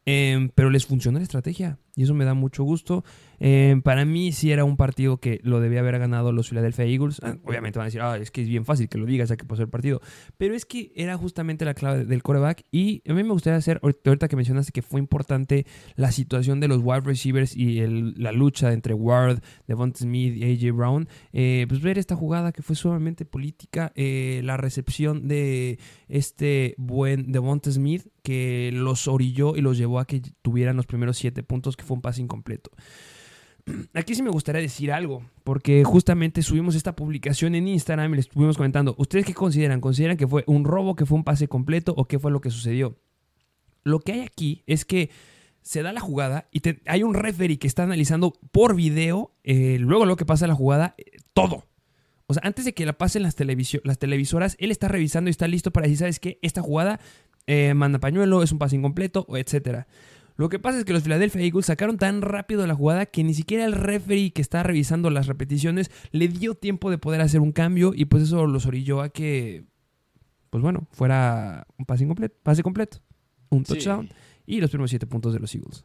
[0.04, 3.04] Em, pero les funcionó la estrategia y eso me da mucho gusto.
[3.38, 7.20] Em, para mí sí era un partido que lo debía haber ganado los Philadelphia Eagles.
[7.22, 9.36] Ah, obviamente van a decir, ah, es que es bien fácil que lo digas ya
[9.36, 10.00] que pasó el partido.
[10.38, 13.80] Pero es que era justamente la clave del coreback y a mí me gustaría hacer,
[13.82, 18.72] ahorita que mencionaste que fue importante la situación de los wide receivers y la lucha
[18.72, 23.24] entre Ward, Devonta Smith y AJ Brown, eh, pues ver esta jugada que fue sumamente
[23.24, 29.98] política, eh, la recepción de este buen Devonta Smith que los orilló y los llevó
[29.98, 32.70] a que tuvieran los primeros siete puntos, que fue un pase incompleto.
[33.94, 38.26] Aquí sí me gustaría decir algo, porque justamente subimos esta publicación en Instagram y les
[38.26, 39.80] estuvimos comentando, ¿ustedes qué consideran?
[39.80, 42.50] ¿Consideran que fue un robo, que fue un pase completo o qué fue lo que
[42.50, 42.96] sucedió?
[43.84, 45.10] Lo que hay aquí es que
[45.60, 50.06] se da la jugada y hay un referee que está analizando por video, eh, luego
[50.06, 51.04] lo que pasa la jugada, eh,
[51.34, 51.66] todo.
[52.26, 53.36] O sea, antes de que la pasen las,
[53.84, 56.38] las televisoras, él está revisando y está listo para decir, ¿sabes qué?
[56.42, 57.00] Esta jugada
[57.46, 59.86] eh, manda pañuelo, es un pase incompleto, etc.
[60.36, 63.34] Lo que pasa es que los Philadelphia Eagles sacaron tan rápido la jugada que ni
[63.34, 67.52] siquiera el referee que está revisando las repeticiones le dio tiempo de poder hacer un
[67.52, 69.64] cambio y pues eso los orilló a que,
[70.50, 72.98] pues bueno, fuera un pase incompleto, pase completo,
[73.50, 74.08] un touchdown
[74.46, 75.84] y los primeros siete puntos de los Eagles.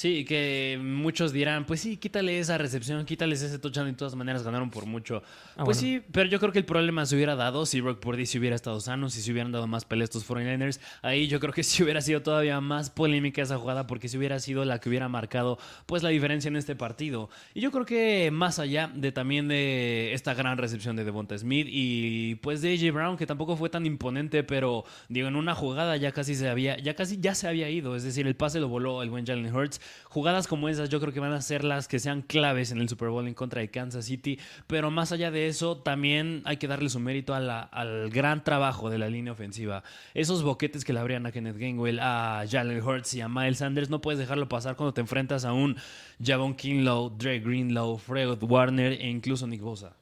[0.00, 4.14] Sí, que muchos dirán, pues sí, quítale esa recepción, quítales ese touchdown y de todas
[4.14, 5.22] maneras ganaron por mucho.
[5.58, 8.24] Ah, pues sí, pero yo creo que el problema se hubiera dado si Brock Purdy
[8.24, 10.80] se hubiera estado sano, si se hubieran dado más peleas estos 49ers.
[11.02, 14.38] Ahí yo creo que sí hubiera sido todavía más polémica esa jugada porque si hubiera
[14.40, 17.28] sido la que hubiera marcado pues la diferencia en este partido.
[17.52, 21.66] Y yo creo que más allá de también de esta gran recepción de Devonta Smith
[21.70, 25.98] y pues de AJ Brown que tampoco fue tan imponente, pero digo en una jugada
[25.98, 28.68] ya casi se había ya casi ya se había ido, es decir, el pase lo
[28.68, 31.88] voló el buen Jalen Hurts Jugadas como esas yo creo que van a ser las
[31.88, 35.30] que sean claves en el Super Bowl en contra de Kansas City, pero más allá
[35.30, 39.82] de eso también hay que darle su mérito al gran trabajo de la línea ofensiva.
[40.14, 43.90] Esos boquetes que le abrían a Kenneth Gainwell, a Jalen Hurts y a Miles Sanders
[43.90, 45.76] no puedes dejarlo pasar cuando te enfrentas a un
[46.24, 49.96] Javon Kinlow, Dre Greenlow, Fred Warner e incluso Nick Bosa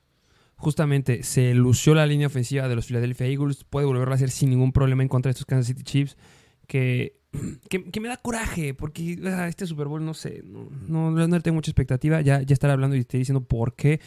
[0.59, 4.51] justamente se lució la línea ofensiva de los Philadelphia Eagles, puede volverlo a hacer sin
[4.51, 6.17] ningún problema en contra de estos Kansas City Chiefs,
[6.67, 7.18] que
[7.69, 11.71] que, me da coraje, porque este Super Bowl, no sé, no, no, no tengo mucha
[11.71, 12.21] expectativa.
[12.21, 14.01] Ya, ya estaré hablando y estoy diciendo por qué.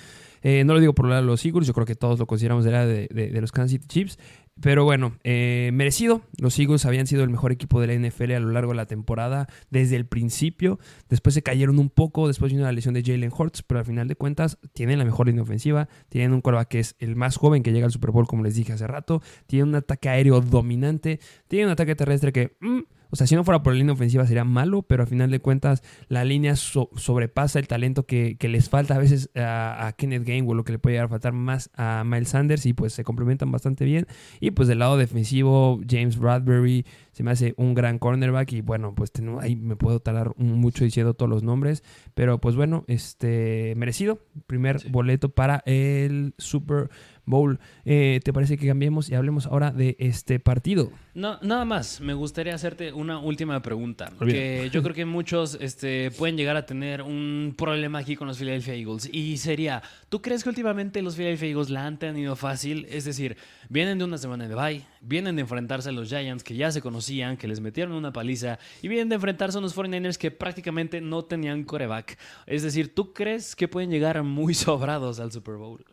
[0.44, 2.66] Eh, no lo digo por lado de los Eagles, yo creo que todos lo consideramos
[2.66, 4.18] de la de los Kansas City Chiefs.
[4.60, 6.22] Pero bueno, eh, merecido.
[6.38, 8.86] Los Eagles habían sido el mejor equipo de la NFL a lo largo de la
[8.86, 10.80] temporada desde el principio.
[11.10, 14.08] Después se cayeron un poco, después vino la lesión de Jalen Hurts, pero al final
[14.08, 15.90] de cuentas tienen la mejor línea ofensiva.
[16.10, 18.56] Tienen un quarterback que es el más joven que llega al Super Bowl, como les
[18.56, 19.22] dije hace rato.
[19.48, 21.20] Tienen un ataque aéreo dominante.
[21.48, 22.56] Tienen un ataque terrestre que...
[22.60, 22.82] mm,
[23.12, 25.40] o sea, si no fuera por la línea ofensiva sería malo, pero a final de
[25.40, 29.94] cuentas la línea so- sobrepasa el talento que, que les falta a veces a, a
[29.94, 32.94] Kenneth Gainwell, lo que le puede llegar a faltar más a Miles Sanders y pues
[32.94, 34.08] se complementan bastante bien.
[34.40, 38.96] Y pues del lado defensivo, James Bradbury se me hace un gran cornerback y bueno,
[38.96, 41.84] pues ahí me puedo tardar mucho diciendo todos los nombres,
[42.16, 44.90] pero pues bueno, este merecido, primer Sí.
[44.90, 46.90] boleto para el Super
[47.32, 47.60] Bowl.
[47.86, 50.92] Eh, ¿Te parece que cambiemos y hablemos ahora de este partido?
[51.16, 54.14] No, nada más, me gustaría hacerte una última pregunta.
[54.20, 58.38] Que yo creo que muchos este, pueden llegar a tener un problema aquí con los
[58.38, 59.10] Philadelphia Eagles.
[59.12, 62.86] Y sería, ¿tú crees que últimamente los Philadelphia Eagles la han tenido fácil?
[62.90, 63.36] Es decir,
[63.68, 66.82] vienen de una semana de bye, vienen de enfrentarse a los Giants que ya se
[66.82, 71.02] conocían, que les metieron una paliza, y vienen de enfrentarse a unos 49ers que prácticamente
[71.02, 72.18] no tenían coreback.
[72.46, 75.84] Es decir, ¿tú crees que pueden llegar muy sobrados al Super Bowl?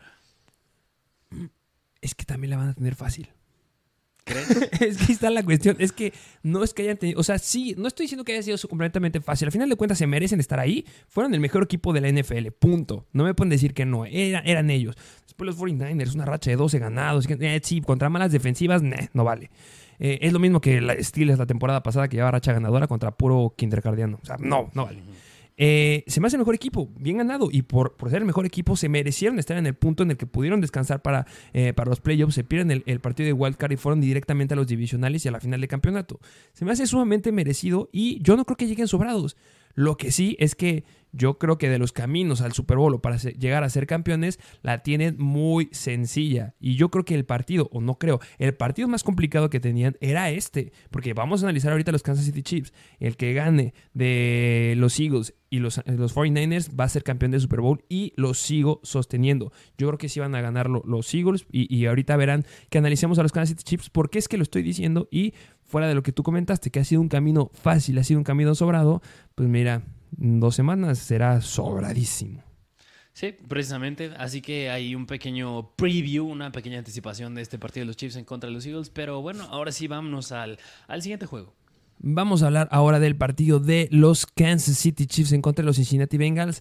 [2.01, 3.29] Es que también la van a tener fácil.
[4.25, 4.51] ¿Crees?
[4.81, 5.77] es que ahí está la cuestión.
[5.79, 7.19] Es que no es que hayan tenido.
[7.19, 9.47] O sea, sí, no estoy diciendo que haya sido completamente fácil.
[9.47, 10.85] Al final de cuentas, se merecen estar ahí.
[11.09, 12.49] Fueron el mejor equipo de la NFL.
[12.59, 13.07] Punto.
[13.13, 14.05] No me pueden decir que no.
[14.05, 14.97] Era- eran ellos.
[15.25, 17.27] Después los 49ers, una racha de 12 ganados.
[17.29, 19.51] eh, sí, contra malas defensivas, nah, no vale.
[19.99, 23.11] Eh, es lo mismo que la Steelers la temporada pasada que llevaba racha ganadora contra
[23.13, 24.19] puro kindergardiano.
[24.23, 25.01] O sea, no, no vale.
[25.61, 27.49] Eh, se me hace el mejor equipo, bien ganado.
[27.53, 30.17] Y por, por ser el mejor equipo, se merecieron estar en el punto en el
[30.17, 32.35] que pudieron descansar para, eh, para los playoffs.
[32.35, 35.33] Se pierden el, el partido de Wildcard y fueron directamente a los divisionales y a
[35.33, 36.21] la final de campeonato.
[36.53, 39.37] Se me hace sumamente merecido y yo no creo que lleguen sobrados.
[39.75, 43.01] Lo que sí es que yo creo que de los caminos al Super Bowl o
[43.01, 46.55] para llegar a ser campeones la tienen muy sencilla.
[46.61, 49.97] Y yo creo que el partido, o no creo, el partido más complicado que tenían
[50.01, 50.73] era este.
[50.91, 52.73] Porque vamos a analizar ahorita los Kansas City Chiefs.
[53.01, 57.41] El que gane de los Eagles y los, los 49ers va a ser campeón del
[57.41, 59.51] Super Bowl y lo sigo sosteniendo.
[59.79, 62.79] Yo creo que sí van a ganar lo- los Eagles y, y ahorita verán que
[62.79, 63.91] analicemos a los Kansas City Chiefs.
[63.91, 65.09] ¿Por qué es que lo estoy diciendo?
[65.11, 68.19] Y fuera de lo que tú comentaste, que ha sido un camino fácil, ha sido
[68.21, 69.03] un camino sobrado,
[69.35, 72.43] pues mira, dos semanas será sobradísimo.
[73.13, 74.13] Sí, precisamente.
[74.17, 78.15] Así que hay un pequeño preview, una pequeña anticipación de este partido de los Chiefs
[78.15, 78.91] en contra de los Eagles.
[78.91, 81.53] Pero bueno, ahora sí vámonos al, al siguiente juego.
[82.01, 85.77] Vamos a hablar ahora del partido de los Kansas City Chiefs en contra de los
[85.77, 86.61] Cincinnati Bengals.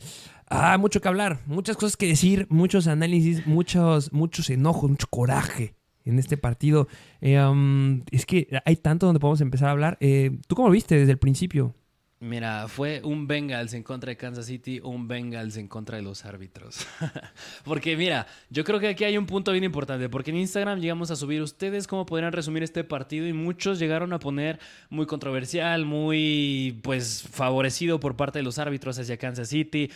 [0.50, 5.76] Ah, mucho que hablar, muchas cosas que decir, muchos análisis, muchos, muchos enojos, mucho coraje
[6.06, 6.88] en este partido.
[7.22, 9.98] Eh, um, es que hay tanto donde podemos empezar a hablar.
[10.00, 11.76] Eh, ¿Tú cómo lo viste desde el principio?
[12.20, 16.26] Mira, fue un Bengals en contra de Kansas City, un Bengals en contra de los
[16.26, 16.88] árbitros.
[17.64, 21.12] porque mira, yo creo que aquí hay un punto bien importante, porque en Instagram llegamos
[21.12, 25.86] a subir ustedes cómo podrían resumir este partido y muchos llegaron a poner muy controversial,
[25.86, 29.92] muy pues favorecido por parte de los árbitros hacia Kansas City.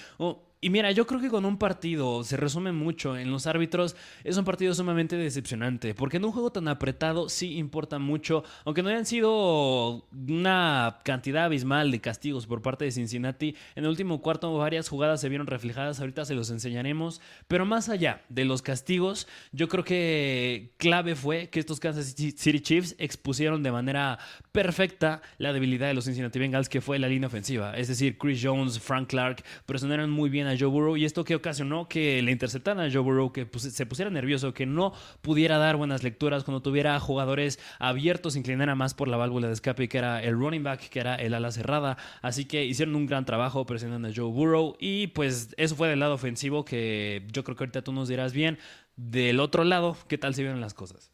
[0.63, 4.37] Y mira, yo creo que con un partido se resume mucho en los árbitros, es
[4.37, 8.89] un partido sumamente decepcionante, porque en un juego tan apretado sí importa mucho, aunque no
[8.89, 14.55] hayan sido una cantidad abismal de castigos por parte de Cincinnati, en el último cuarto
[14.55, 19.27] varias jugadas se vieron reflejadas, ahorita se los enseñaremos, pero más allá de los castigos,
[19.51, 24.19] yo creo que clave fue que estos Kansas City Chiefs expusieron de manera
[24.51, 28.39] perfecta la debilidad de los Cincinnati Bengals, que fue la línea ofensiva, es decir, Chris
[28.43, 32.31] Jones, Frank Clark, presionaron muy bien a Joe Burrow y esto que ocasionó que le
[32.31, 36.61] interceptaran a Joe Burrow, que se pusiera nervioso, que no pudiera dar buenas lecturas cuando
[36.61, 40.89] tuviera jugadores abiertos, inclinara más por la válvula de escape, que era el running back,
[40.89, 41.97] que era el ala cerrada.
[42.21, 45.99] Así que hicieron un gran trabajo presionando a Joe Burrow y pues eso fue del
[45.99, 48.57] lado ofensivo que yo creo que ahorita tú nos dirás bien.
[48.97, 51.11] Del otro lado, ¿qué tal se vieron las cosas?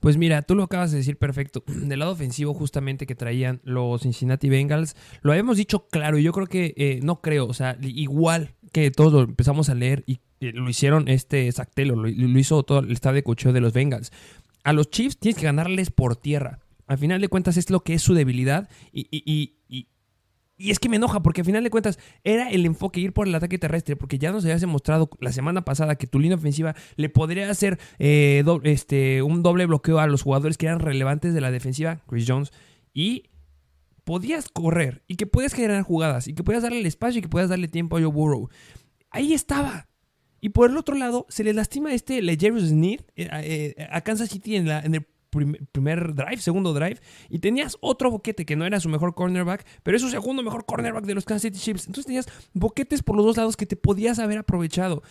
[0.00, 1.64] Pues mira, tú lo acabas de decir perfecto.
[1.66, 6.32] Del lado ofensivo justamente que traían los Cincinnati Bengals, lo habíamos dicho claro y yo
[6.32, 10.20] creo que, eh, no creo, o sea, igual que todos lo empezamos a leer y
[10.40, 14.12] lo hicieron este Sactelo, lo, lo hizo todo el staff de cocheo de los Bengals.
[14.64, 16.60] A los Chiefs tienes que ganarles por tierra.
[16.86, 19.88] Al final de cuentas es lo que es su debilidad y, y, y, y
[20.58, 23.28] y es que me enoja porque al final de cuentas era el enfoque ir por
[23.28, 26.74] el ataque terrestre porque ya nos habías demostrado la semana pasada que tu línea ofensiva
[26.96, 31.40] le podría hacer eh, este, un doble bloqueo a los jugadores que eran relevantes de
[31.40, 32.50] la defensiva, Chris Jones,
[32.92, 33.30] y
[34.04, 37.28] podías correr y que podías generar jugadas y que podías darle el espacio y que
[37.28, 38.48] podías darle tiempo a Joe Burrow.
[39.10, 39.88] Ahí estaba.
[40.40, 43.28] Y por el otro lado, se le lastima este Legerius Sneed eh,
[43.76, 47.76] eh, a Kansas City en, la- en el prim- primer drive, segundo drive, y tenías
[47.80, 51.14] otro boquete que no era su mejor cornerback, pero es su segundo mejor cornerback de
[51.14, 51.86] los Kansas City Chiefs.
[51.86, 55.02] Entonces tenías boquetes por los dos lados que te podías haber aprovechado.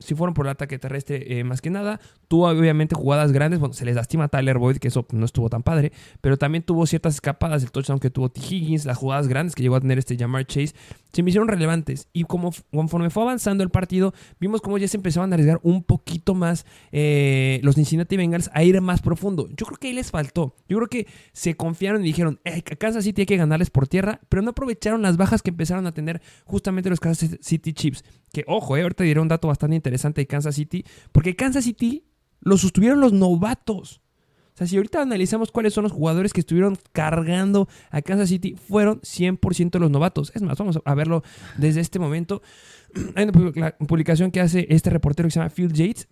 [0.00, 3.60] Si fueron por el ataque terrestre, eh, más que nada, tuvo obviamente jugadas grandes.
[3.60, 6.64] Bueno, se les lastima a Tyler Boyd, que eso no estuvo tan padre, pero también
[6.64, 7.62] tuvo ciertas escapadas.
[7.62, 8.40] El touchdown que tuvo T.
[8.40, 10.74] Higgins, las jugadas grandes que llegó a tener este Jamar Chase,
[11.12, 12.08] se me hicieron relevantes.
[12.12, 15.82] Y como conforme fue avanzando el partido, vimos cómo ya se empezaban a arriesgar un
[15.82, 19.48] poquito más eh, los Cincinnati Bengals a ir más profundo.
[19.56, 20.56] Yo creo que ahí les faltó.
[20.68, 24.20] Yo creo que se confiaron y dijeron, "Eh, Kansas City hay que ganarles por tierra,
[24.28, 28.04] pero no aprovecharon las bajas que empezaron a tener justamente los Kansas City Chiefs.
[28.32, 32.04] Que ojo, eh, ahorita diré un dato bastante interesante de Kansas City, porque Kansas City
[32.40, 34.00] lo sostuvieron los novatos.
[34.54, 38.54] O sea, si ahorita analizamos cuáles son los jugadores que estuvieron cargando a Kansas City,
[38.56, 40.32] fueron 100% los novatos.
[40.34, 41.22] Es más, vamos a verlo
[41.56, 42.42] desde este momento.
[43.16, 46.08] Hay una publica- publicación que hace este reportero que se llama Phil Yates.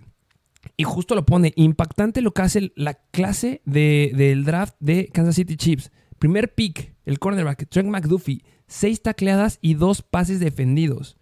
[0.77, 5.35] Y justo lo pone, impactante lo que hace la clase de- del draft de Kansas
[5.37, 5.91] City Chiefs.
[6.19, 11.18] Primer pick, el cornerback, Trent McDuffie, seis tacleadas y dos pases defendidos.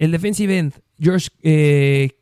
[0.00, 2.12] El defensive end, George eh,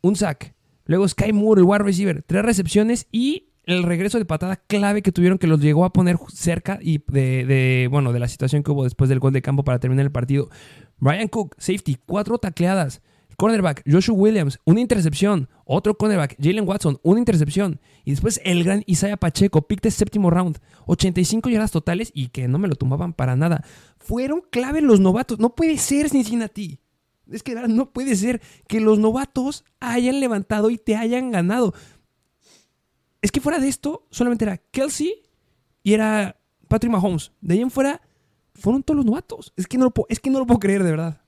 [0.00, 0.54] un sack.
[0.86, 5.12] Luego Sky Moore, el wide receiver, tres recepciones y el regreso de patada clave que
[5.12, 8.70] tuvieron que los llegó a poner cerca y de, de, bueno, de la situación que
[8.70, 10.48] hubo después del gol de campo para terminar el partido.
[10.96, 13.02] Brian Cook, safety, cuatro tacleadas.
[13.36, 15.48] Cornerback, Joshua Williams, una intercepción.
[15.64, 17.80] Otro cornerback, Jalen Watson, una intercepción.
[18.04, 20.58] Y después el gran Isaiah Pacheco, pick de séptimo round.
[20.86, 23.64] 85 yardas totales y que no me lo tumbaban para nada.
[23.98, 25.38] Fueron clave los novatos.
[25.38, 26.80] No puede ser Cincinnati.
[27.30, 31.74] Es que no puede ser que los novatos hayan levantado y te hayan ganado.
[33.20, 35.22] Es que fuera de esto, solamente era Kelsey
[35.82, 37.32] y era Patrick Mahomes.
[37.40, 38.00] De ahí en fuera,
[38.54, 39.52] fueron todos los novatos.
[39.56, 41.25] Es que no es que no lo puedo creer, de verdad.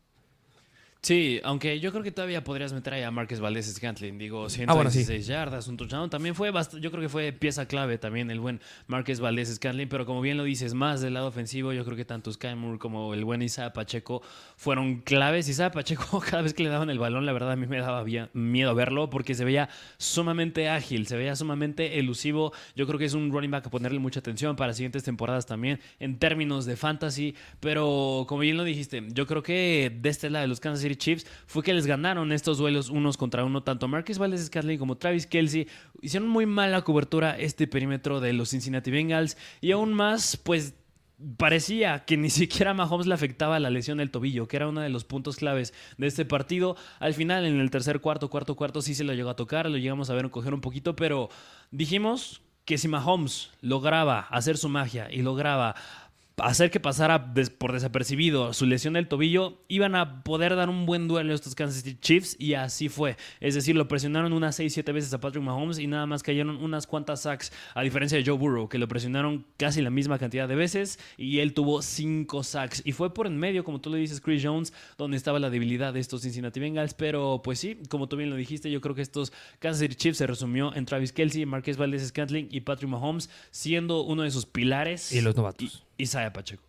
[1.00, 4.18] Sí, aunque yo creo que todavía podrías meter ahí a Marques Valdés Scantling.
[4.18, 5.04] Digo, Ah, bueno, sí.
[5.04, 6.10] 116 yardas, un touchdown.
[6.10, 9.88] También fue yo creo que fue pieza clave también el buen Marques Valdés Scantling.
[9.88, 12.78] Pero como bien lo dices, más del lado ofensivo, yo creo que tanto Sky Moore
[12.78, 14.22] como el buen Isaiah Pacheco
[14.56, 15.48] fueron claves.
[15.48, 18.04] Isaiah Pacheco, cada vez que le daban el balón, la verdad a mí me daba
[18.32, 22.52] miedo verlo porque se veía sumamente ágil, se veía sumamente elusivo.
[22.74, 25.78] Yo creo que es un running back a ponerle mucha atención para siguientes temporadas también
[26.00, 27.36] en términos de fantasy.
[27.60, 30.96] Pero como bien lo dijiste, yo creo que de este lado de los Kansas City
[30.96, 33.62] Chiefs fue que les ganaron estos duelos unos contra uno.
[33.62, 35.68] Tanto Marcus Valdez Scantling como Travis Kelsey
[36.00, 39.36] hicieron muy mala cobertura este perímetro de los Cincinnati Bengals.
[39.60, 40.74] Y aún más, pues
[41.36, 44.80] parecía que ni siquiera a Mahomes le afectaba la lesión del tobillo, que era uno
[44.80, 46.76] de los puntos claves de este partido.
[47.00, 49.78] Al final, en el tercer cuarto, cuarto, cuarto, sí se lo llegó a tocar, lo
[49.78, 51.28] llegamos a ver coger un poquito, pero
[51.70, 55.74] dijimos que si Mahomes lograba hacer su magia y lograba
[56.40, 61.08] hacer que pasara por desapercibido su lesión del tobillo, iban a poder dar un buen
[61.08, 63.16] duelo a estos Kansas City Chiefs y así fue.
[63.40, 66.86] Es decir, lo presionaron unas 6-7 veces a Patrick Mahomes y nada más cayeron unas
[66.86, 70.54] cuantas sacks, a diferencia de Joe Burrow, que lo presionaron casi la misma cantidad de
[70.54, 72.82] veces y él tuvo 5 sacks.
[72.84, 75.92] Y fue por en medio, como tú le dices, Chris Jones, donde estaba la debilidad
[75.92, 76.94] de estos Cincinnati Bengals.
[76.94, 80.18] Pero pues sí, como tú bien lo dijiste, yo creo que estos Kansas City Chiefs
[80.18, 84.46] se resumió en Travis Kelsey, Marquez Valdez Scantling y Patrick Mahomes, siendo uno de sus
[84.46, 85.12] pilares.
[85.12, 85.84] Y los novatos.
[85.98, 86.68] Y- Pacheco.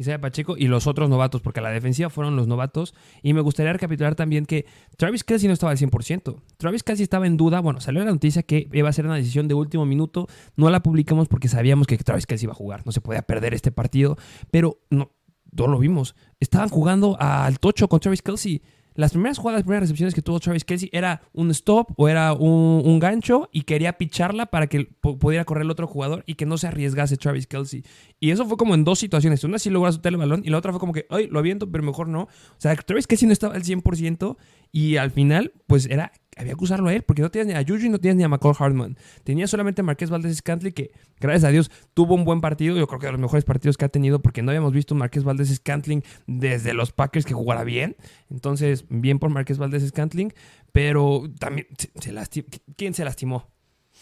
[0.00, 2.94] Isaiah Pacheco y los otros novatos, porque la defensiva fueron los novatos.
[3.22, 4.64] Y me gustaría recapitular también que
[4.96, 6.40] Travis Kelsey no estaba al 100%.
[6.56, 7.60] Travis Kelsey estaba en duda.
[7.60, 10.26] Bueno, salió la noticia que iba a ser una decisión de último minuto.
[10.56, 12.86] No la publicamos porque sabíamos que Travis Kelsey iba a jugar.
[12.86, 14.16] No se podía perder este partido.
[14.50, 15.12] Pero no,
[15.52, 16.14] no lo vimos.
[16.40, 18.62] Estaban jugando al tocho con Travis Kelsey.
[19.00, 22.34] Las primeras jugadas, las primeras recepciones que tuvo Travis Kelsey era un stop o era
[22.34, 26.58] un, gancho y quería picharla para que pudiera correr el otro jugador y que no
[26.58, 27.82] se arriesgase Travis Kelsey.
[28.18, 29.42] Y eso fue como en dos situaciones.
[29.42, 31.70] Una sí logró soltar el balón y la otra fue como que, ay, lo aviento,
[31.70, 32.24] pero mejor no.
[32.24, 34.36] O sea, Travis Kelsey no estaba al 100%
[34.70, 37.64] y al final, pues era, había que usarlo a él porque no tenías ni a
[37.66, 38.96] Juju y no tenías ni a McCall Hartman.
[39.24, 42.76] Tenías solamente a Marqués Valdés Scantling que, gracias a Dios, tuvo un buen partido.
[42.76, 44.98] Yo creo que de los mejores partidos que ha tenido porque no habíamos visto a
[44.98, 47.96] Marqués Valdés Scantling desde los Packers que jugara bien.
[48.30, 50.32] Entonces, bien por Marqués Valdés Scantling,
[50.72, 51.66] pero también
[51.98, 52.44] se,
[52.76, 53.48] ¿Quién se lastimó?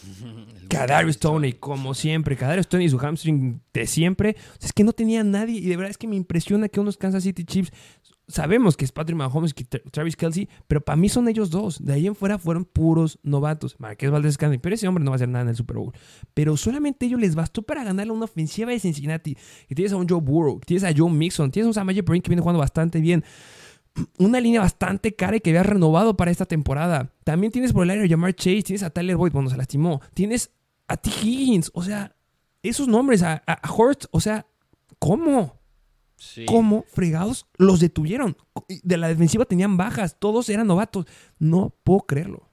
[0.68, 2.36] Kadarius Tony, como siempre.
[2.36, 4.36] Kadarius Tony y su hamstring de siempre.
[4.38, 5.58] O sea, es que no tenía nadie.
[5.58, 7.72] Y de verdad es que me impresiona que unos Kansas City Chiefs.
[8.30, 11.82] Sabemos que es Patrick Mahomes y Tra- Travis Kelsey, pero para mí son ellos dos.
[11.82, 13.74] De ahí en fuera fueron puros novatos.
[13.78, 15.92] Marqués Valdez Scantling, pero ese hombre no va a hacer nada en el Super Bowl.
[16.34, 19.34] Pero solamente ellos les bastó para ganarle una ofensiva de Cincinnati.
[19.70, 22.20] Y tienes a un Joe Burrow, tienes a Joe Mixon, tienes a un Samaje Perrin
[22.20, 23.24] que viene jugando bastante bien
[24.18, 27.12] una línea bastante cara y que había renovado para esta temporada.
[27.24, 30.00] También tienes por el aire a Jamar Chase, tienes a Tyler Boyd cuando se lastimó,
[30.14, 30.50] tienes
[30.86, 31.10] a T.
[31.10, 32.14] Higgins, o sea,
[32.62, 34.46] esos nombres, a, a, a Hurts, o sea,
[34.98, 35.58] ¿cómo?
[36.16, 36.44] Sí.
[36.46, 38.36] ¿Cómo fregados los detuvieron?
[38.82, 41.06] De la defensiva tenían bajas, todos eran novatos.
[41.38, 42.47] No puedo creerlo.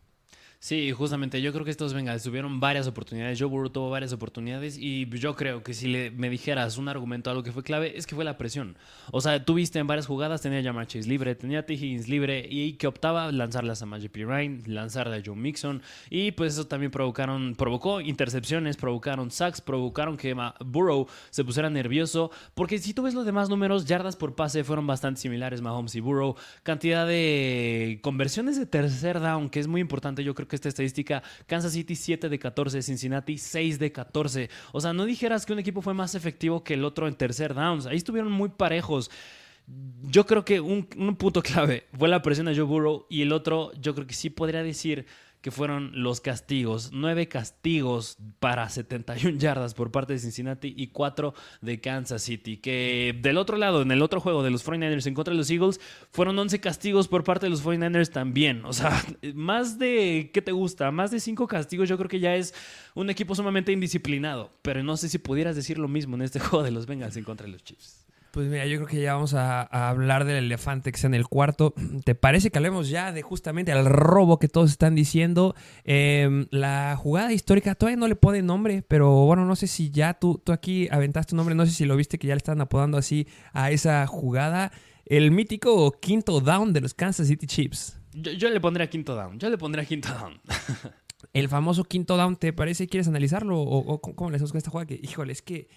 [0.65, 1.43] Sí, justamente.
[1.43, 3.39] Yo creo que estos Bengals tuvieron varias oportunidades.
[3.39, 4.79] Joe Burrow tuvo varias oportunidades.
[4.79, 8.07] Y yo creo que si le, me dijeras un argumento, algo que fue clave, es
[8.07, 8.75] que fue la presión.
[9.11, 11.75] O sea, tú viste en varias jugadas, tenía a Jamar libre, tenía a T.
[12.07, 12.47] Libre.
[12.49, 14.25] Y que optaba lanzarlas a Magic P.
[14.25, 15.83] Ryan, lanzarle a Joe Mixon.
[16.09, 22.31] Y pues eso también provocaron, provocó intercepciones, provocaron sacks, provocaron que Burrow se pusiera nervioso.
[22.55, 25.99] Porque si tú ves los demás números, yardas por pase fueron bastante similares, Mahomes y
[25.99, 26.35] Burrow.
[26.63, 30.23] Cantidad de conversiones de tercer down, que es muy importante.
[30.23, 34.49] Yo creo que esta estadística, Kansas City 7 de 14, Cincinnati 6 de 14.
[34.71, 37.53] O sea, no dijeras que un equipo fue más efectivo que el otro en tercer
[37.53, 37.85] downs.
[37.85, 39.11] Ahí estuvieron muy parejos.
[40.03, 43.31] Yo creo que un, un punto clave fue la presión de Joe Burrow y el
[43.31, 45.05] otro, yo creo que sí podría decir
[45.45, 46.89] que fueron los castigos.
[46.91, 52.57] Nueve castigos para 71 yardas por parte de Cincinnati y cuatro de Kansas City.
[52.57, 55.51] Que del otro lado, en el otro juego de los 49ers en contra de los
[55.51, 55.79] Eagles,
[56.09, 58.65] fueron 11 castigos por parte de los 49ers también.
[58.65, 58.99] O sea,
[59.35, 60.89] más de, ¿qué te gusta?
[60.89, 62.55] Más de cinco castigos yo creo que ya es
[62.95, 64.51] un equipo sumamente indisciplinado.
[64.63, 67.23] Pero no sé si pudieras decir lo mismo en este juego de los Bengals en
[67.23, 68.04] contra de los Chiefs.
[68.35, 71.25] Pues mira, yo creo que ya vamos a, hablar del elefante que está en el
[71.25, 71.73] cuarto.
[72.03, 75.55] ¿Te parece que hablemos ya de justamente el robo que todos están diciendo?
[75.85, 80.15] Em, la jugada histórica todavía no le pone nombre, pero bueno, no sé si ya
[80.15, 82.59] tú, tú aquí aventaste un nombre, no sé si lo viste que ya le están
[82.59, 84.73] apodando así a esa jugada.
[85.05, 88.01] El mítico quinto down de los Kansas City Chiefs.
[88.11, 90.41] Yo, le pondría quinto down, yo le pondría quinto down.
[91.31, 92.87] el famoso quinto down, ¿te parece?
[92.87, 93.61] ¿Quieres analizarlo?
[93.61, 94.87] ¿O, cómo le hacemos con esta jugada?
[94.87, 95.69] Que, híjole, es que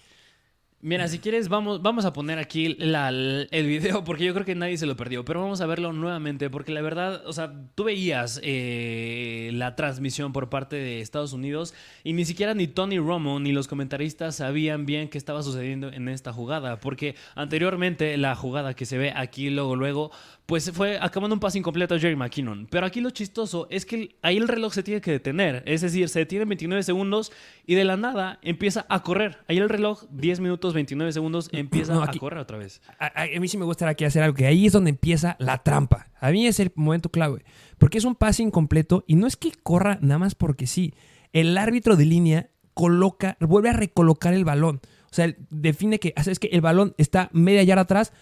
[0.81, 4.77] Mira, si quieres, vamos, vamos a poner aquí el video porque yo creo que nadie
[4.77, 8.39] se lo perdió, pero vamos a verlo nuevamente porque la verdad, o sea, tú veías
[8.43, 11.73] eh, la transmisión por parte de Estados Unidos
[12.05, 16.07] y ni siquiera ni Tony Romo ni los comentaristas sabían bien qué estaba sucediendo en
[16.07, 20.11] esta jugada, porque anteriormente la jugada que se ve aquí luego, luego,
[20.49, 22.67] pues fue acabando un pase incompleto a Jerry McKinnon.
[22.71, 25.61] Pero aquí lo chistoso es que ahí el reloj se tiene que detener.
[25.67, 27.31] Es decir, se detiene 29 segundos
[27.67, 29.37] y de la nada empieza a correr.
[29.47, 32.81] Ahí el reloj, 10 minutos, 29 segundos, empieza a correr otra vez.
[32.97, 36.07] A, mí sí me gustaría aquí hacer algo, que ahí es donde empieza la trampa.
[36.19, 37.45] A mí es el momento clave.
[37.77, 40.95] Porque es un pase incompleto y no es que corra nada más porque sí.
[41.31, 44.81] El árbitro de línea coloca, vuelve a recolocar el balón.
[45.11, 48.13] O sea, define que, es que el balón está media yarda atrás,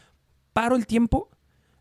[0.51, 1.29] paro el tiempo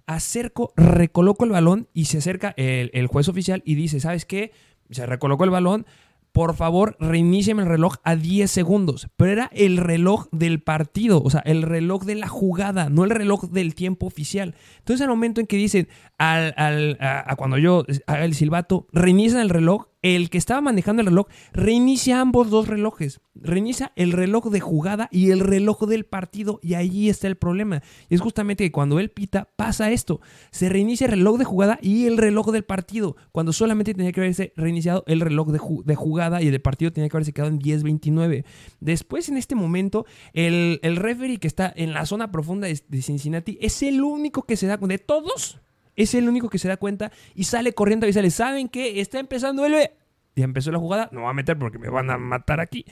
[0.07, 4.53] acerco, recoloco el balón y se acerca el, juez oficial y dice, ¿sabes qué?
[4.91, 5.87] Se recolocó el balón,
[6.33, 9.09] por favor, reiníciame el reloj a 10 segundos.
[9.17, 13.11] Pero era el reloj del partido, o sea, el reloj de la jugada, no el
[13.11, 14.55] reloj del tiempo oficial.
[14.79, 15.89] Entonces, el momento en que dicen,
[16.19, 21.09] al, a, cuando yo haga el silbato, reinician el reloj, el que estaba manejando el
[21.09, 23.21] reloj reinicia ambos dos relojes.
[23.35, 27.83] Reinicia el reloj de jugada y el reloj del partido y ahí está el problema.
[28.09, 30.21] Y es justamente que cuando él pita pasa esto.
[30.51, 33.17] Se reinicia el reloj de jugada y el reloj del partido.
[33.33, 37.17] Cuando solamente tenía que haberse reiniciado el reloj de, jugada y el partido tenía que
[37.17, 38.45] haberse quedado en 10-29.
[38.81, 43.03] Después en este momento el, el referee que está en la zona profunda de, de
[43.03, 45.61] Cincinnati es el único que se da de todos
[45.97, 48.31] es el único que se da cuenta y sale corriendo y sale.
[48.31, 49.01] ¿Saben qué?
[49.01, 49.91] Está empezando el...
[50.37, 52.85] Ya empezó la jugada, no va a meter porque me van a matar aquí.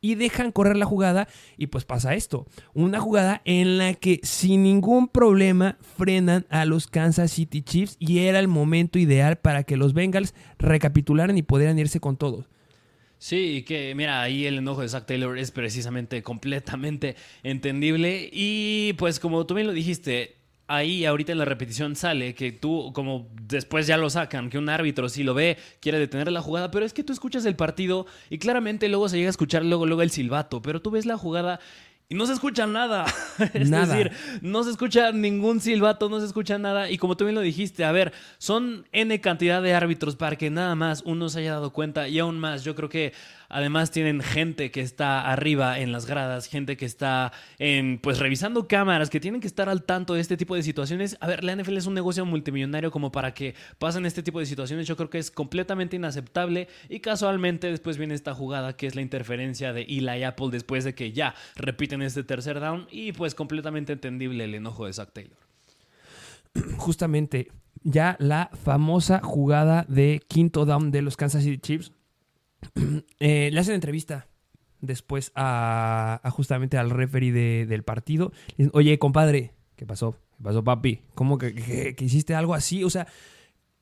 [0.00, 2.46] Y dejan correr la jugada y pues pasa esto.
[2.74, 8.20] Una jugada en la que sin ningún problema frenan a los Kansas City Chiefs y
[8.20, 12.48] era el momento ideal para que los Bengals recapitularan y pudieran irse con todos.
[13.18, 18.28] Sí, que mira, ahí el enojo de Zach Taylor es precisamente completamente entendible.
[18.32, 20.41] Y pues como tú bien lo dijiste,
[20.74, 24.68] ahí ahorita en la repetición sale que tú, como después ya lo sacan, que un
[24.68, 28.06] árbitro si lo ve quiere detener la jugada, pero es que tú escuchas el partido
[28.30, 31.18] y claramente luego se llega a escuchar luego, luego el silbato, pero tú ves la
[31.18, 31.60] jugada
[32.12, 33.06] y no se escucha nada.
[33.54, 34.12] es decir,
[34.42, 36.90] no se escucha ningún silbato, no se escucha nada.
[36.90, 40.50] Y como tú bien lo dijiste, a ver, son N cantidad de árbitros para que
[40.50, 42.08] nada más uno se haya dado cuenta.
[42.08, 43.14] Y aún más, yo creo que
[43.52, 48.66] Además tienen gente que está arriba en las gradas, gente que está en pues revisando
[48.66, 51.18] cámaras, que tienen que estar al tanto de este tipo de situaciones.
[51.20, 54.46] A ver, la NFL es un negocio multimillonario como para que pasen este tipo de
[54.46, 54.86] situaciones.
[54.86, 59.02] Yo creo que es completamente inaceptable y casualmente después viene esta jugada que es la
[59.02, 63.92] interferencia de Eli Apple después de que ya repiten este tercer down y pues completamente
[63.92, 65.36] entendible el enojo de Zach Taylor.
[66.78, 67.48] Justamente
[67.82, 71.92] ya la famosa jugada de quinto down de los Kansas City Chiefs
[73.20, 74.26] Eh, le hacen entrevista
[74.80, 78.32] después a, justamente al referee del partido.
[78.72, 80.16] Oye, compadre, ¿qué pasó?
[80.36, 81.00] ¿Qué pasó, papi?
[81.14, 82.82] ¿Cómo que, hiciste algo así?
[82.82, 83.06] O sea,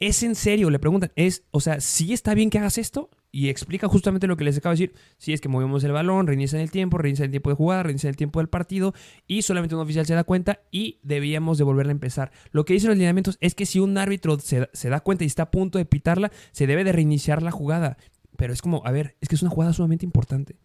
[0.03, 0.71] ¿Es en serio?
[0.71, 1.13] Le preguntan.
[1.15, 3.11] Es, o sea, ¿sí está bien que hagas esto?
[3.33, 4.97] Y explica justamente lo que les acabo de decir.
[5.19, 8.09] Si es que movemos el balón, reinician el tiempo, reinician el tiempo de jugada, reinician
[8.09, 8.95] el tiempo del partido
[9.27, 12.33] y solamente un oficial se da cuenta y debíamos de volverla a empezar.
[12.51, 15.43] Lo que dicen los lineamientos es que si un árbitro se da cuenta y está
[15.43, 17.99] a punto de pitarla, se debe de reiniciar la jugada.
[18.41, 20.57] Pero es como, a ver, es que es una jugada sumamente importante.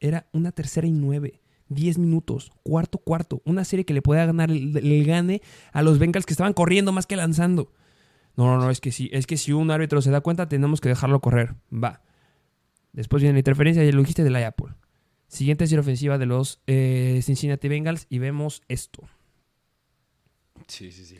[0.00, 1.40] Era una tercera y nueve.
[1.68, 3.40] 10 minutos, cuarto, cuarto.
[3.44, 5.40] Una serie que le pueda ganar el, gane
[5.72, 7.72] a los Bengals que estaban corriendo más que lanzando.
[8.36, 10.80] No, no, no, es que sí, es que si un árbitro se da cuenta, tenemos
[10.80, 11.54] que dejarlo correr.
[11.72, 12.02] Va.
[12.92, 14.74] Después viene la interferencia, ya lo dijiste, de la Apple.
[15.28, 19.04] Siguiente serie ofensiva de los eh, Cincinnati Bengals y vemos esto.
[20.66, 21.18] Sí, sí, sí.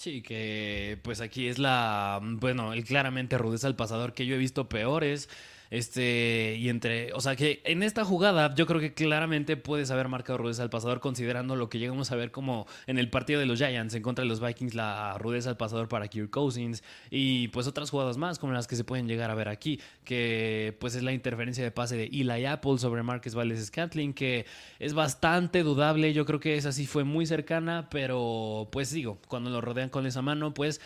[0.00, 4.38] Sí, que pues aquí es la, bueno, el claramente rudeza al pasador que yo he
[4.38, 5.28] visto peores.
[5.70, 10.08] Este, y entre, o sea que en esta jugada yo creo que claramente puedes haber
[10.08, 13.46] marcado rudeza al pasador considerando lo que llegamos a ver como en el partido de
[13.46, 17.48] los Giants en contra de los Vikings, la rudeza al pasador para Kirk Cousins y
[17.48, 20.96] pues otras jugadas más como las que se pueden llegar a ver aquí, que pues
[20.96, 24.46] es la interferencia de pase de Eli Apple sobre Marcus Valles Scantling, que
[24.80, 29.50] es bastante dudable, yo creo que esa sí fue muy cercana, pero pues digo, cuando
[29.50, 30.80] lo rodean con esa mano, pues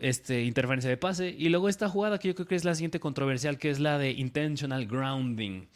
[0.00, 2.98] este, interferencia de pase y luego esta jugada que yo creo que es la siguiente
[2.98, 5.66] controversial, que es la de intentional grounding.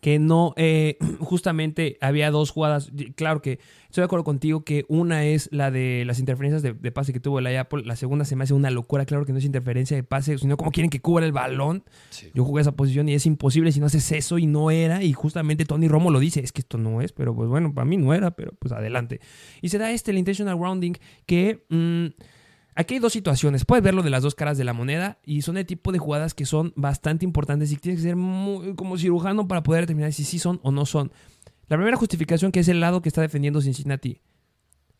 [0.00, 2.90] Que no, eh, justamente había dos jugadas.
[3.16, 7.12] Claro que estoy de acuerdo contigo que una es la de las interferencias de, pase
[7.12, 7.82] que tuvo el Apple.
[7.84, 9.04] La segunda se me hace una locura.
[9.04, 11.84] Claro que no es interferencia de pase, sino como quieren que cubra el balón.
[12.34, 15.02] Yo jugué esa posición y es imposible si no haces eso y no era.
[15.04, 17.84] Y justamente Tony Romo lo dice: es que esto no es, pero pues bueno, para
[17.84, 19.20] mí no era, pero pues adelante.
[19.60, 20.94] Y se da este, el intentional grounding,
[21.26, 21.64] que.
[21.68, 22.06] Mm,
[22.80, 23.66] Aquí hay dos situaciones.
[23.66, 26.32] Puedes verlo de las dos caras de la moneda y son el tipo de jugadas
[26.32, 30.24] que son bastante importantes y tienes que ser muy, como cirujano para poder determinar si
[30.24, 31.12] sí son o no son.
[31.68, 34.22] La primera justificación que es el lado que está defendiendo Cincinnati.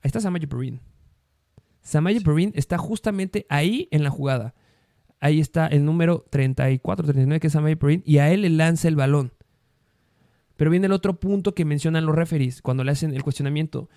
[0.03, 0.83] Ahí está Samaje Perrin.
[1.81, 4.55] Samaje Perrin está justamente ahí en la jugada.
[5.19, 8.89] Ahí está el número 34, 39 que es Samaje Perrin y a él le lanza
[8.89, 9.33] el balón.
[10.59, 13.89] Pero viene el otro punto que mencionan los referees cuando le hacen el cuestionamiento.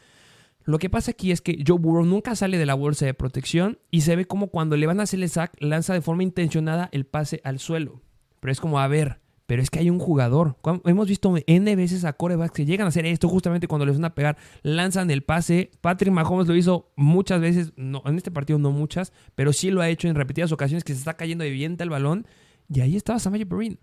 [0.65, 3.79] Lo que pasa aquí es que Joe Burrow nunca sale de la bolsa de protección
[3.91, 6.89] y se ve como cuando le van a hacer el sack lanza de forma intencionada
[6.91, 8.01] el pase al suelo.
[8.39, 10.57] Pero es como, a ver, pero es que hay un jugador.
[10.85, 14.05] Hemos visto N veces a corebacks que llegan a hacer esto justamente cuando les van
[14.05, 15.69] a pegar, lanzan el pase.
[15.81, 19.89] Patrick Mahomes lo hizo muchas veces, en este partido no muchas, pero sí lo ha
[19.89, 22.25] hecho en repetidas ocasiones que se está cayendo de viento el balón.
[22.69, 23.79] Y ahí estaba Samaje Perrin.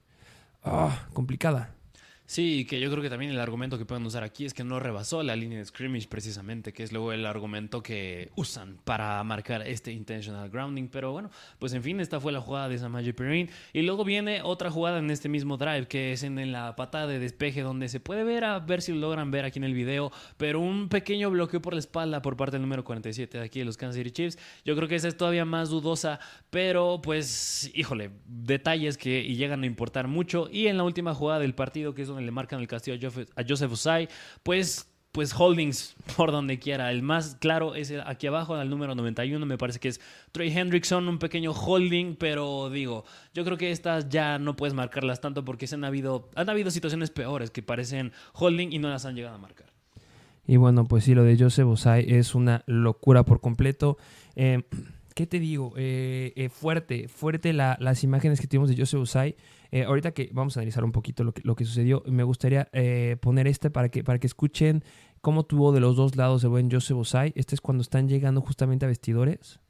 [0.63, 1.75] Ah, complicada.
[2.31, 4.79] Sí, que yo creo que también el argumento que pueden usar aquí es que no
[4.79, 9.67] rebasó la línea de scrimmage precisamente, que es luego el argumento que usan para marcar
[9.67, 10.87] este intentional grounding.
[10.87, 13.51] Pero bueno, pues en fin, esta fue la jugada de Samaje Perrin.
[13.73, 17.19] Y luego viene otra jugada en este mismo drive, que es en, la patada de
[17.19, 20.13] despeje, donde se puede ver, a ver si lo logran ver aquí en el video,
[20.37, 23.65] pero un pequeño bloqueo por la espalda por parte del número 47 de aquí de
[23.65, 24.39] los Kansas City Chiefs.
[24.65, 26.21] Yo creo que esa es todavía más dudosa,
[26.51, 30.49] pero pues, híjole, detalles que llegan a importar mucho.
[30.53, 32.97] Y en la última jugada del partido, que es donde le marcan el castigo
[33.37, 34.09] a Joseph Osai,
[34.43, 36.91] pues pues holdings por donde quiera.
[36.91, 40.01] El más claro es aquí abajo, al número 91, me parece que es
[40.33, 43.05] Trey Hendrickson, un pequeño holding, pero digo,
[43.35, 46.71] yo creo que estas ya no puedes marcarlas tanto porque se han habido, han habido
[46.71, 49.67] situaciones peores que parecen holding y no las han llegado a marcar.
[50.47, 53.99] Y bueno, pues sí, lo de Joseph Osai es una locura por completo.
[54.35, 54.65] Eh,
[55.15, 55.73] ¿Qué te digo?
[55.77, 59.37] Eh, eh, fuerte, fuerte las imágenes que tuvimos de Joseph Usai.
[59.73, 62.69] Eh, ahorita que vamos a analizar un poquito lo que, sucedió, me gustaría
[63.21, 64.85] poner este para que, para que escuchen
[65.21, 67.33] cómo tuvo de los dos lados el buen Joseph Usai.
[67.35, 69.61] Este es cuando están llegando justamente a vestidores.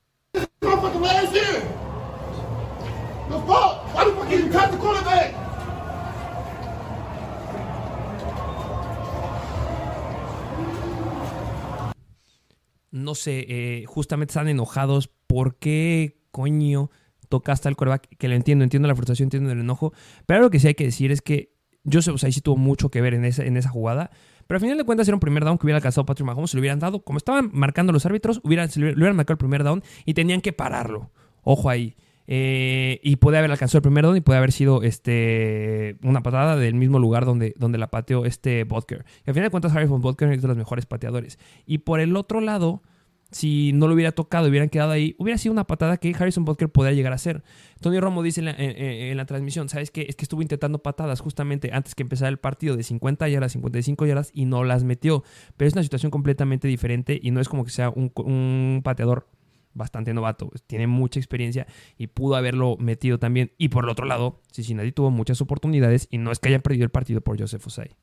[12.92, 16.90] No sé, justamente están enojados ¿por qué coño
[17.28, 18.16] tocaste al coreback?
[18.18, 19.92] Que le entiendo, entiendo la frustración, entiendo el enojo.
[20.26, 21.54] Pero lo que sí hay que decir es que
[21.90, 24.10] Joseph Osai sí tuvo mucho que ver en esa, en esa jugada.
[24.48, 26.56] Pero al final de cuentas era un primer down que hubiera alcanzado Patrick Mahomes, se
[26.56, 27.04] lo hubieran dado.
[27.04, 30.52] Como estaban marcando los árbitros, hubieran, le hubieran marcado el primer down y tenían que
[30.52, 31.12] pararlo.
[31.44, 31.94] Ojo ahí.
[32.26, 36.56] Eh, y puede haber alcanzado el primer down y puede haber sido este, una patada
[36.56, 39.04] del mismo lugar donde, donde la pateó este Butker.
[39.24, 41.38] Y al final de cuentas, Harrison Butker es de los mejores pateadores.
[41.66, 42.82] Y por el otro lado,
[43.30, 46.68] si no lo hubiera tocado, hubieran quedado ahí, hubiera sido una patada que Harrison Butker
[46.68, 47.42] podría llegar a hacer.
[47.80, 50.06] Tony Romo dice en la, transmisión, ¿sabes qué?
[50.08, 54.06] Es que estuvo intentando patadas justamente antes que empezara el partido de 50 yardas, 55
[54.06, 55.22] yardas y no las metió.
[55.56, 59.28] Pero es una situación completamente diferente y no es como que sea un, pateador
[59.72, 63.52] bastante novato, pues, tiene mucha experiencia y pudo haberlo metido también.
[63.56, 66.84] Y por el otro lado, Cincinnati tuvo muchas oportunidades y no es que hayan perdido
[66.84, 67.96] el partido por Joseph Osai.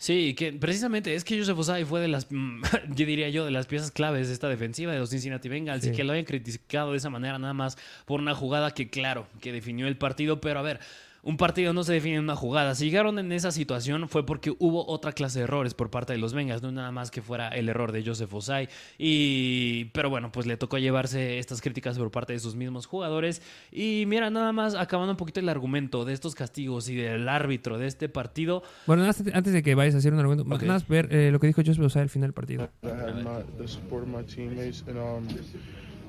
[0.00, 3.66] Sí, que precisamente es que Joseph Osai fue de las, yo diría yo, de las
[3.66, 6.96] piezas claves de esta defensiva de los Cincinnati Bengals y que lo hayan criticado de
[6.96, 7.76] esa manera nada más
[8.06, 10.80] por una jugada que, claro, que definió el partido, pero a ver,
[11.22, 12.74] un partido no se define en una jugada.
[12.74, 16.18] Si llegaron en esa situación fue porque hubo otra clase de errores por parte de
[16.18, 18.68] los Bengals, no nada más que fuera el error de Joseph Osai.
[18.98, 23.42] Y, pero bueno, pues le tocó llevarse estas críticas por parte de sus mismos jugadores.
[23.70, 27.78] Y mira, nada más acabando un poquito el argumento de estos castigos y del árbitro
[27.78, 28.62] de este partido.
[28.86, 30.68] Bueno, antes de que vayas a hacer un argumento, okay.
[30.68, 32.70] más ver eh, lo que dijo Joseph Osai al final del partido.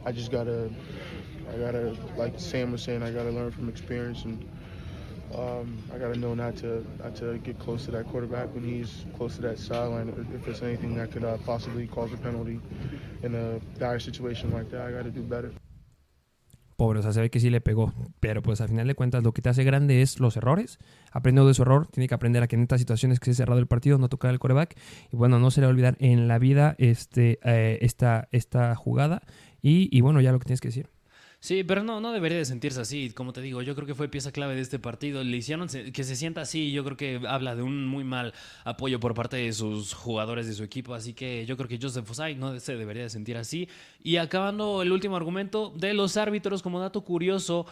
[0.03, 0.67] I just gotta,
[1.53, 4.43] I gotta, like Sam was saying, I gotta learn from experience and
[5.35, 10.09] um, got know to get close to that quarterback when he's close to that sideline.
[10.33, 12.59] If there's anything that could uh, possibly cause a penalty
[13.23, 15.51] in a dire situation like that, I got to do better.
[17.03, 19.49] Se ve que sí le pegó, pero pues al final de cuentas lo que te
[19.49, 20.79] hace grande es los errores.
[21.11, 23.35] Aprendió de su error, tiene que aprender a que en estas situaciones que se ha
[23.35, 24.75] cerrado el partido no tocar el quarterback.
[25.11, 28.73] Y bueno, no se le va a olvidar en la vida este, eh, esta, esta
[28.73, 29.21] jugada.
[29.61, 30.89] Y bueno, ya lo que tienes que decir.
[31.43, 33.09] Sí, pero no, no debería de sentirse así.
[33.09, 35.23] Como te digo, yo creo que fue pieza clave de este partido.
[35.23, 36.71] Le hicieron que se sienta así.
[36.71, 40.53] Yo creo que habla de un muy mal apoyo por parte de sus jugadores de
[40.53, 40.93] su equipo.
[40.93, 43.67] Así que yo creo que Joseph Fosay no se debería de sentir así.
[44.03, 47.65] Y acabando el último argumento de los árbitros, como dato curioso,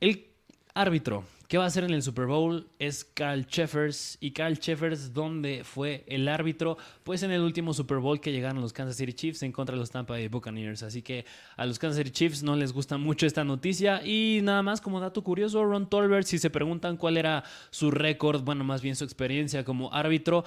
[0.00, 0.26] el
[0.74, 2.68] árbitro ¿Qué va a hacer en el Super Bowl?
[2.78, 4.18] Es Carl Cheffers.
[4.20, 6.76] ¿Y Carl Cheffers dónde fue el árbitro?
[7.04, 9.80] Pues en el último Super Bowl que llegaron los Kansas City Chiefs en contra de
[9.80, 10.82] los Tampa Bay Buccaneers.
[10.82, 11.24] Así que
[11.56, 14.04] a los Kansas City Chiefs no les gusta mucho esta noticia.
[14.04, 18.42] Y nada más como dato curioso, Ron Tolbert, si se preguntan cuál era su récord,
[18.42, 20.44] bueno, más bien su experiencia como árbitro,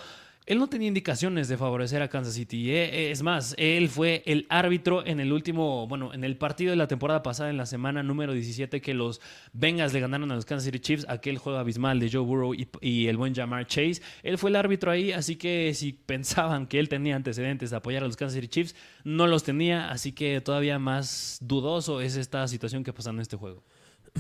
[0.48, 2.72] él no tenía indicaciones de favorecer a Kansas City.
[2.72, 3.12] ¿eh?
[3.12, 6.88] Es más, él fue el árbitro en el último, bueno, en el partido de la
[6.88, 9.22] temporada pasada, en la semana número 17, que los
[9.54, 13.08] Bengals le ganaron a los Kansas City Chiefs, aquel juego abismal de Joe Burrow y,
[13.08, 14.02] el buen Jamar Chase.
[14.24, 18.04] Él fue el árbitro ahí, así que si pensaban que él tenía antecedentes de apoyar
[18.04, 22.48] a los Kansas City Chiefs, no los tenía, así que todavía más dudoso es esta
[22.48, 23.64] situación que pasó en este juego.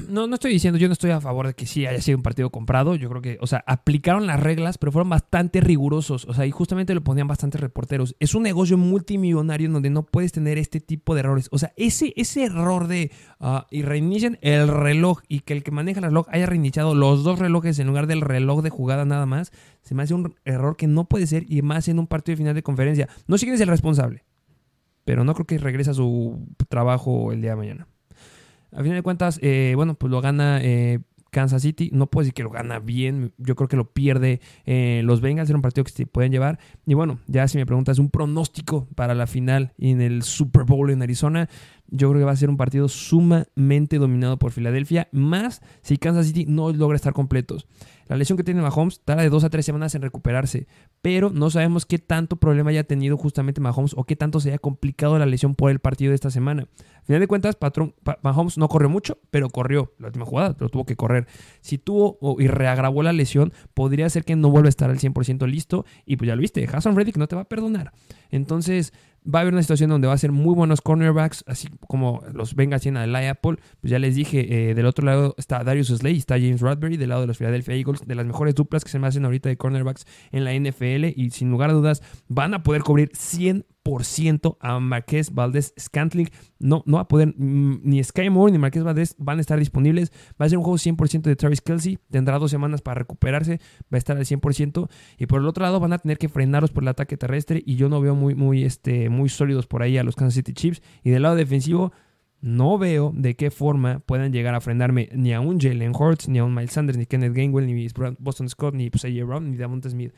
[0.07, 2.23] No, no estoy diciendo, yo no estoy a favor de que sí haya sido un
[2.23, 2.95] partido comprado.
[2.95, 6.25] Yo creo que, o sea, aplicaron las reglas, pero fueron bastante rigurosos.
[6.25, 8.15] O sea, y justamente lo ponían bastantes reporteros.
[8.19, 11.49] Es un negocio multimillonario en donde no puedes tener este tipo de errores.
[11.51, 15.71] O sea, ese, ese error de uh, y reinician el reloj y que el que
[15.71, 19.25] maneja el reloj haya reiniciado los dos relojes en lugar del reloj de jugada nada
[19.25, 22.33] más, se me hace un error que no puede ser y más en un partido
[22.33, 23.09] de final de conferencia.
[23.27, 24.23] No sé quién es el responsable,
[25.03, 27.87] pero no creo que regrese a su trabajo el día de mañana.
[28.71, 30.99] A final de cuentas, eh, bueno, pues lo gana eh,
[31.31, 31.89] Kansas City.
[31.93, 33.33] No puedo decir que lo gana bien.
[33.37, 35.49] Yo creo que lo pierde eh, los Bengals.
[35.49, 36.59] Era un partido que se pueden llevar.
[36.85, 40.91] Y bueno, ya si me preguntas un pronóstico para la final en el Super Bowl
[40.91, 41.49] en Arizona,
[41.87, 45.07] yo creo que va a ser un partido sumamente dominado por Filadelfia.
[45.11, 47.67] Más si Kansas City no logra estar completos.
[48.11, 50.67] La lesión que tiene Mahomes tarda de dos a tres semanas en recuperarse,
[51.01, 54.57] pero no sabemos qué tanto problema haya tenido justamente Mahomes o qué tanto se haya
[54.57, 56.63] complicado la lesión por el partido de esta semana.
[56.97, 60.67] Al final de cuentas, patrón, Mahomes no corrió mucho, pero corrió la última jugada, pero
[60.67, 61.25] tuvo que correr.
[61.61, 65.47] Si tuvo y reagravó la lesión, podría ser que no vuelva a estar al 100%
[65.47, 67.93] listo y pues ya lo viste, Hassan Reddick no te va a perdonar.
[68.29, 68.91] Entonces,
[69.23, 72.55] Va a haber una situación donde va a ser muy buenos cornerbacks, así como los
[72.55, 73.57] venga haciendo de Apple.
[73.79, 77.09] Pues ya les dije, eh, del otro lado está Darius Slay, está James Radbury, del
[77.09, 79.57] lado de los Philadelphia Eagles, de las mejores duplas que se me hacen ahorita de
[79.57, 81.13] cornerbacks en la NFL.
[81.15, 83.65] Y sin lugar a dudas, van a poder cubrir 100
[84.03, 86.29] ciento a Marqués Valdés Scantling.
[86.59, 89.59] No, no va a poder, mm, ni Sky Moore ni Marqués Valdés van a estar
[89.59, 90.11] disponibles.
[90.39, 91.99] Va a ser un juego 100% de Travis Kelsey.
[92.09, 93.59] Tendrá dos semanas para recuperarse.
[93.83, 94.89] Va a estar al 100%.
[95.17, 97.61] Y por el otro lado van a tener que frenarlos por el ataque terrestre.
[97.65, 100.53] Y yo no veo muy, muy, este, muy sólidos por ahí a los Kansas City
[100.53, 100.81] Chiefs.
[101.03, 101.91] Y del lado defensivo,
[102.41, 106.39] no veo de qué forma puedan llegar a frenarme ni a un Jalen Hurts, ni
[106.39, 107.87] a un Miles Sanders, ni Kenneth Gainwell, ni
[108.19, 110.13] Boston Scott, ni pues, Brown, ni Davonta Smith.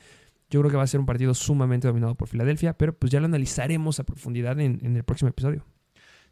[0.53, 3.19] Yo creo que va a ser un partido sumamente dominado por Filadelfia, pero pues ya
[3.19, 5.65] lo analizaremos a profundidad en, el próximo episodio.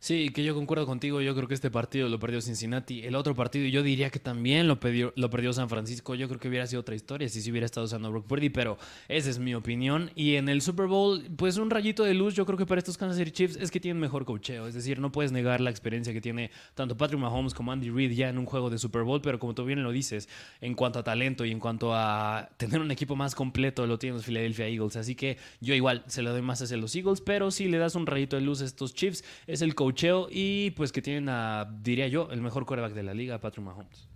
[0.01, 1.21] Sí, que yo concuerdo contigo.
[1.21, 3.03] Yo creo que este partido lo perdió Cincinnati.
[3.03, 5.13] El otro partido, yo diría que también lo, perdió,
[5.53, 6.15] San Francisco.
[6.15, 8.79] Yo creo que hubiera sido otra historia si se hubiera estado usando Brock Purdy, pero
[9.07, 10.09] esa es mi opinión.
[10.15, 12.97] Y en el Super Bowl, pues un rayito de luz, yo creo que para estos
[12.97, 14.65] Kansas City Chiefs es que tienen mejor cocheo.
[14.65, 18.13] Es decir, no puedes negar la experiencia que tiene tanto Patrick Mahomes como Andy Reid
[18.13, 20.27] ya en un juego de Super Bowl, pero como tú bien lo dices,
[20.61, 24.15] en cuanto a talento y en cuanto a tener un equipo más completo, lo tienen
[24.15, 24.95] los Philadelphia Eagles.
[24.95, 27.93] Así que yo igual se lo doy más hacia los Eagles, pero si le das
[27.93, 29.75] un rayito de luz a estos Chiefs, es el
[30.29, 34.09] y pues que tienen a, diría yo, el mejor quarterback de la liga, Patrick Mahomes.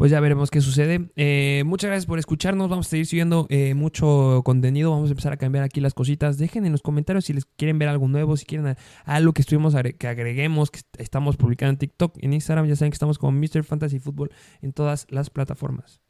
[0.00, 1.10] Pues ya veremos qué sucede.
[1.16, 2.70] Eh, muchas gracias por escucharnos.
[2.70, 4.92] Vamos a seguir subiendo eh, mucho contenido.
[4.92, 6.38] Vamos a empezar a cambiar aquí las cositas.
[6.38, 9.74] Dejen en los comentarios si les quieren ver algo nuevo, si quieren algo que estuvimos
[9.98, 12.66] que agreguemos, que estamos publicando en TikTok, en Instagram.
[12.66, 13.62] Ya saben que estamos como Mr.
[13.62, 14.30] Fantasy Football
[14.62, 16.00] en todas las plataformas.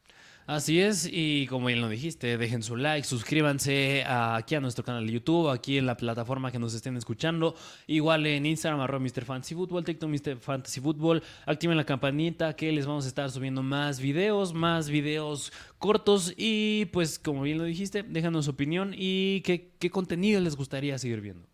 [0.50, 5.06] Así es, y como bien lo dijiste, dejen su like, suscríbanse aquí a nuestro canal
[5.06, 7.54] de YouTube, aquí en la plataforma que nos estén escuchando,
[7.86, 9.24] igual en Instagram, arroba Mr.
[9.24, 10.38] Fantasy Football, TikTok Mr.
[10.40, 15.52] Fantasy Football, activen la campanita que les vamos a estar subiendo más videos, más videos
[15.78, 20.56] cortos y pues como bien lo dijiste, déjanos su opinión y qué, qué contenido les
[20.56, 21.46] gustaría seguir viendo.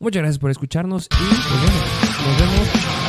[0.00, 3.05] Muchas gracias por escucharnos y nos vemos.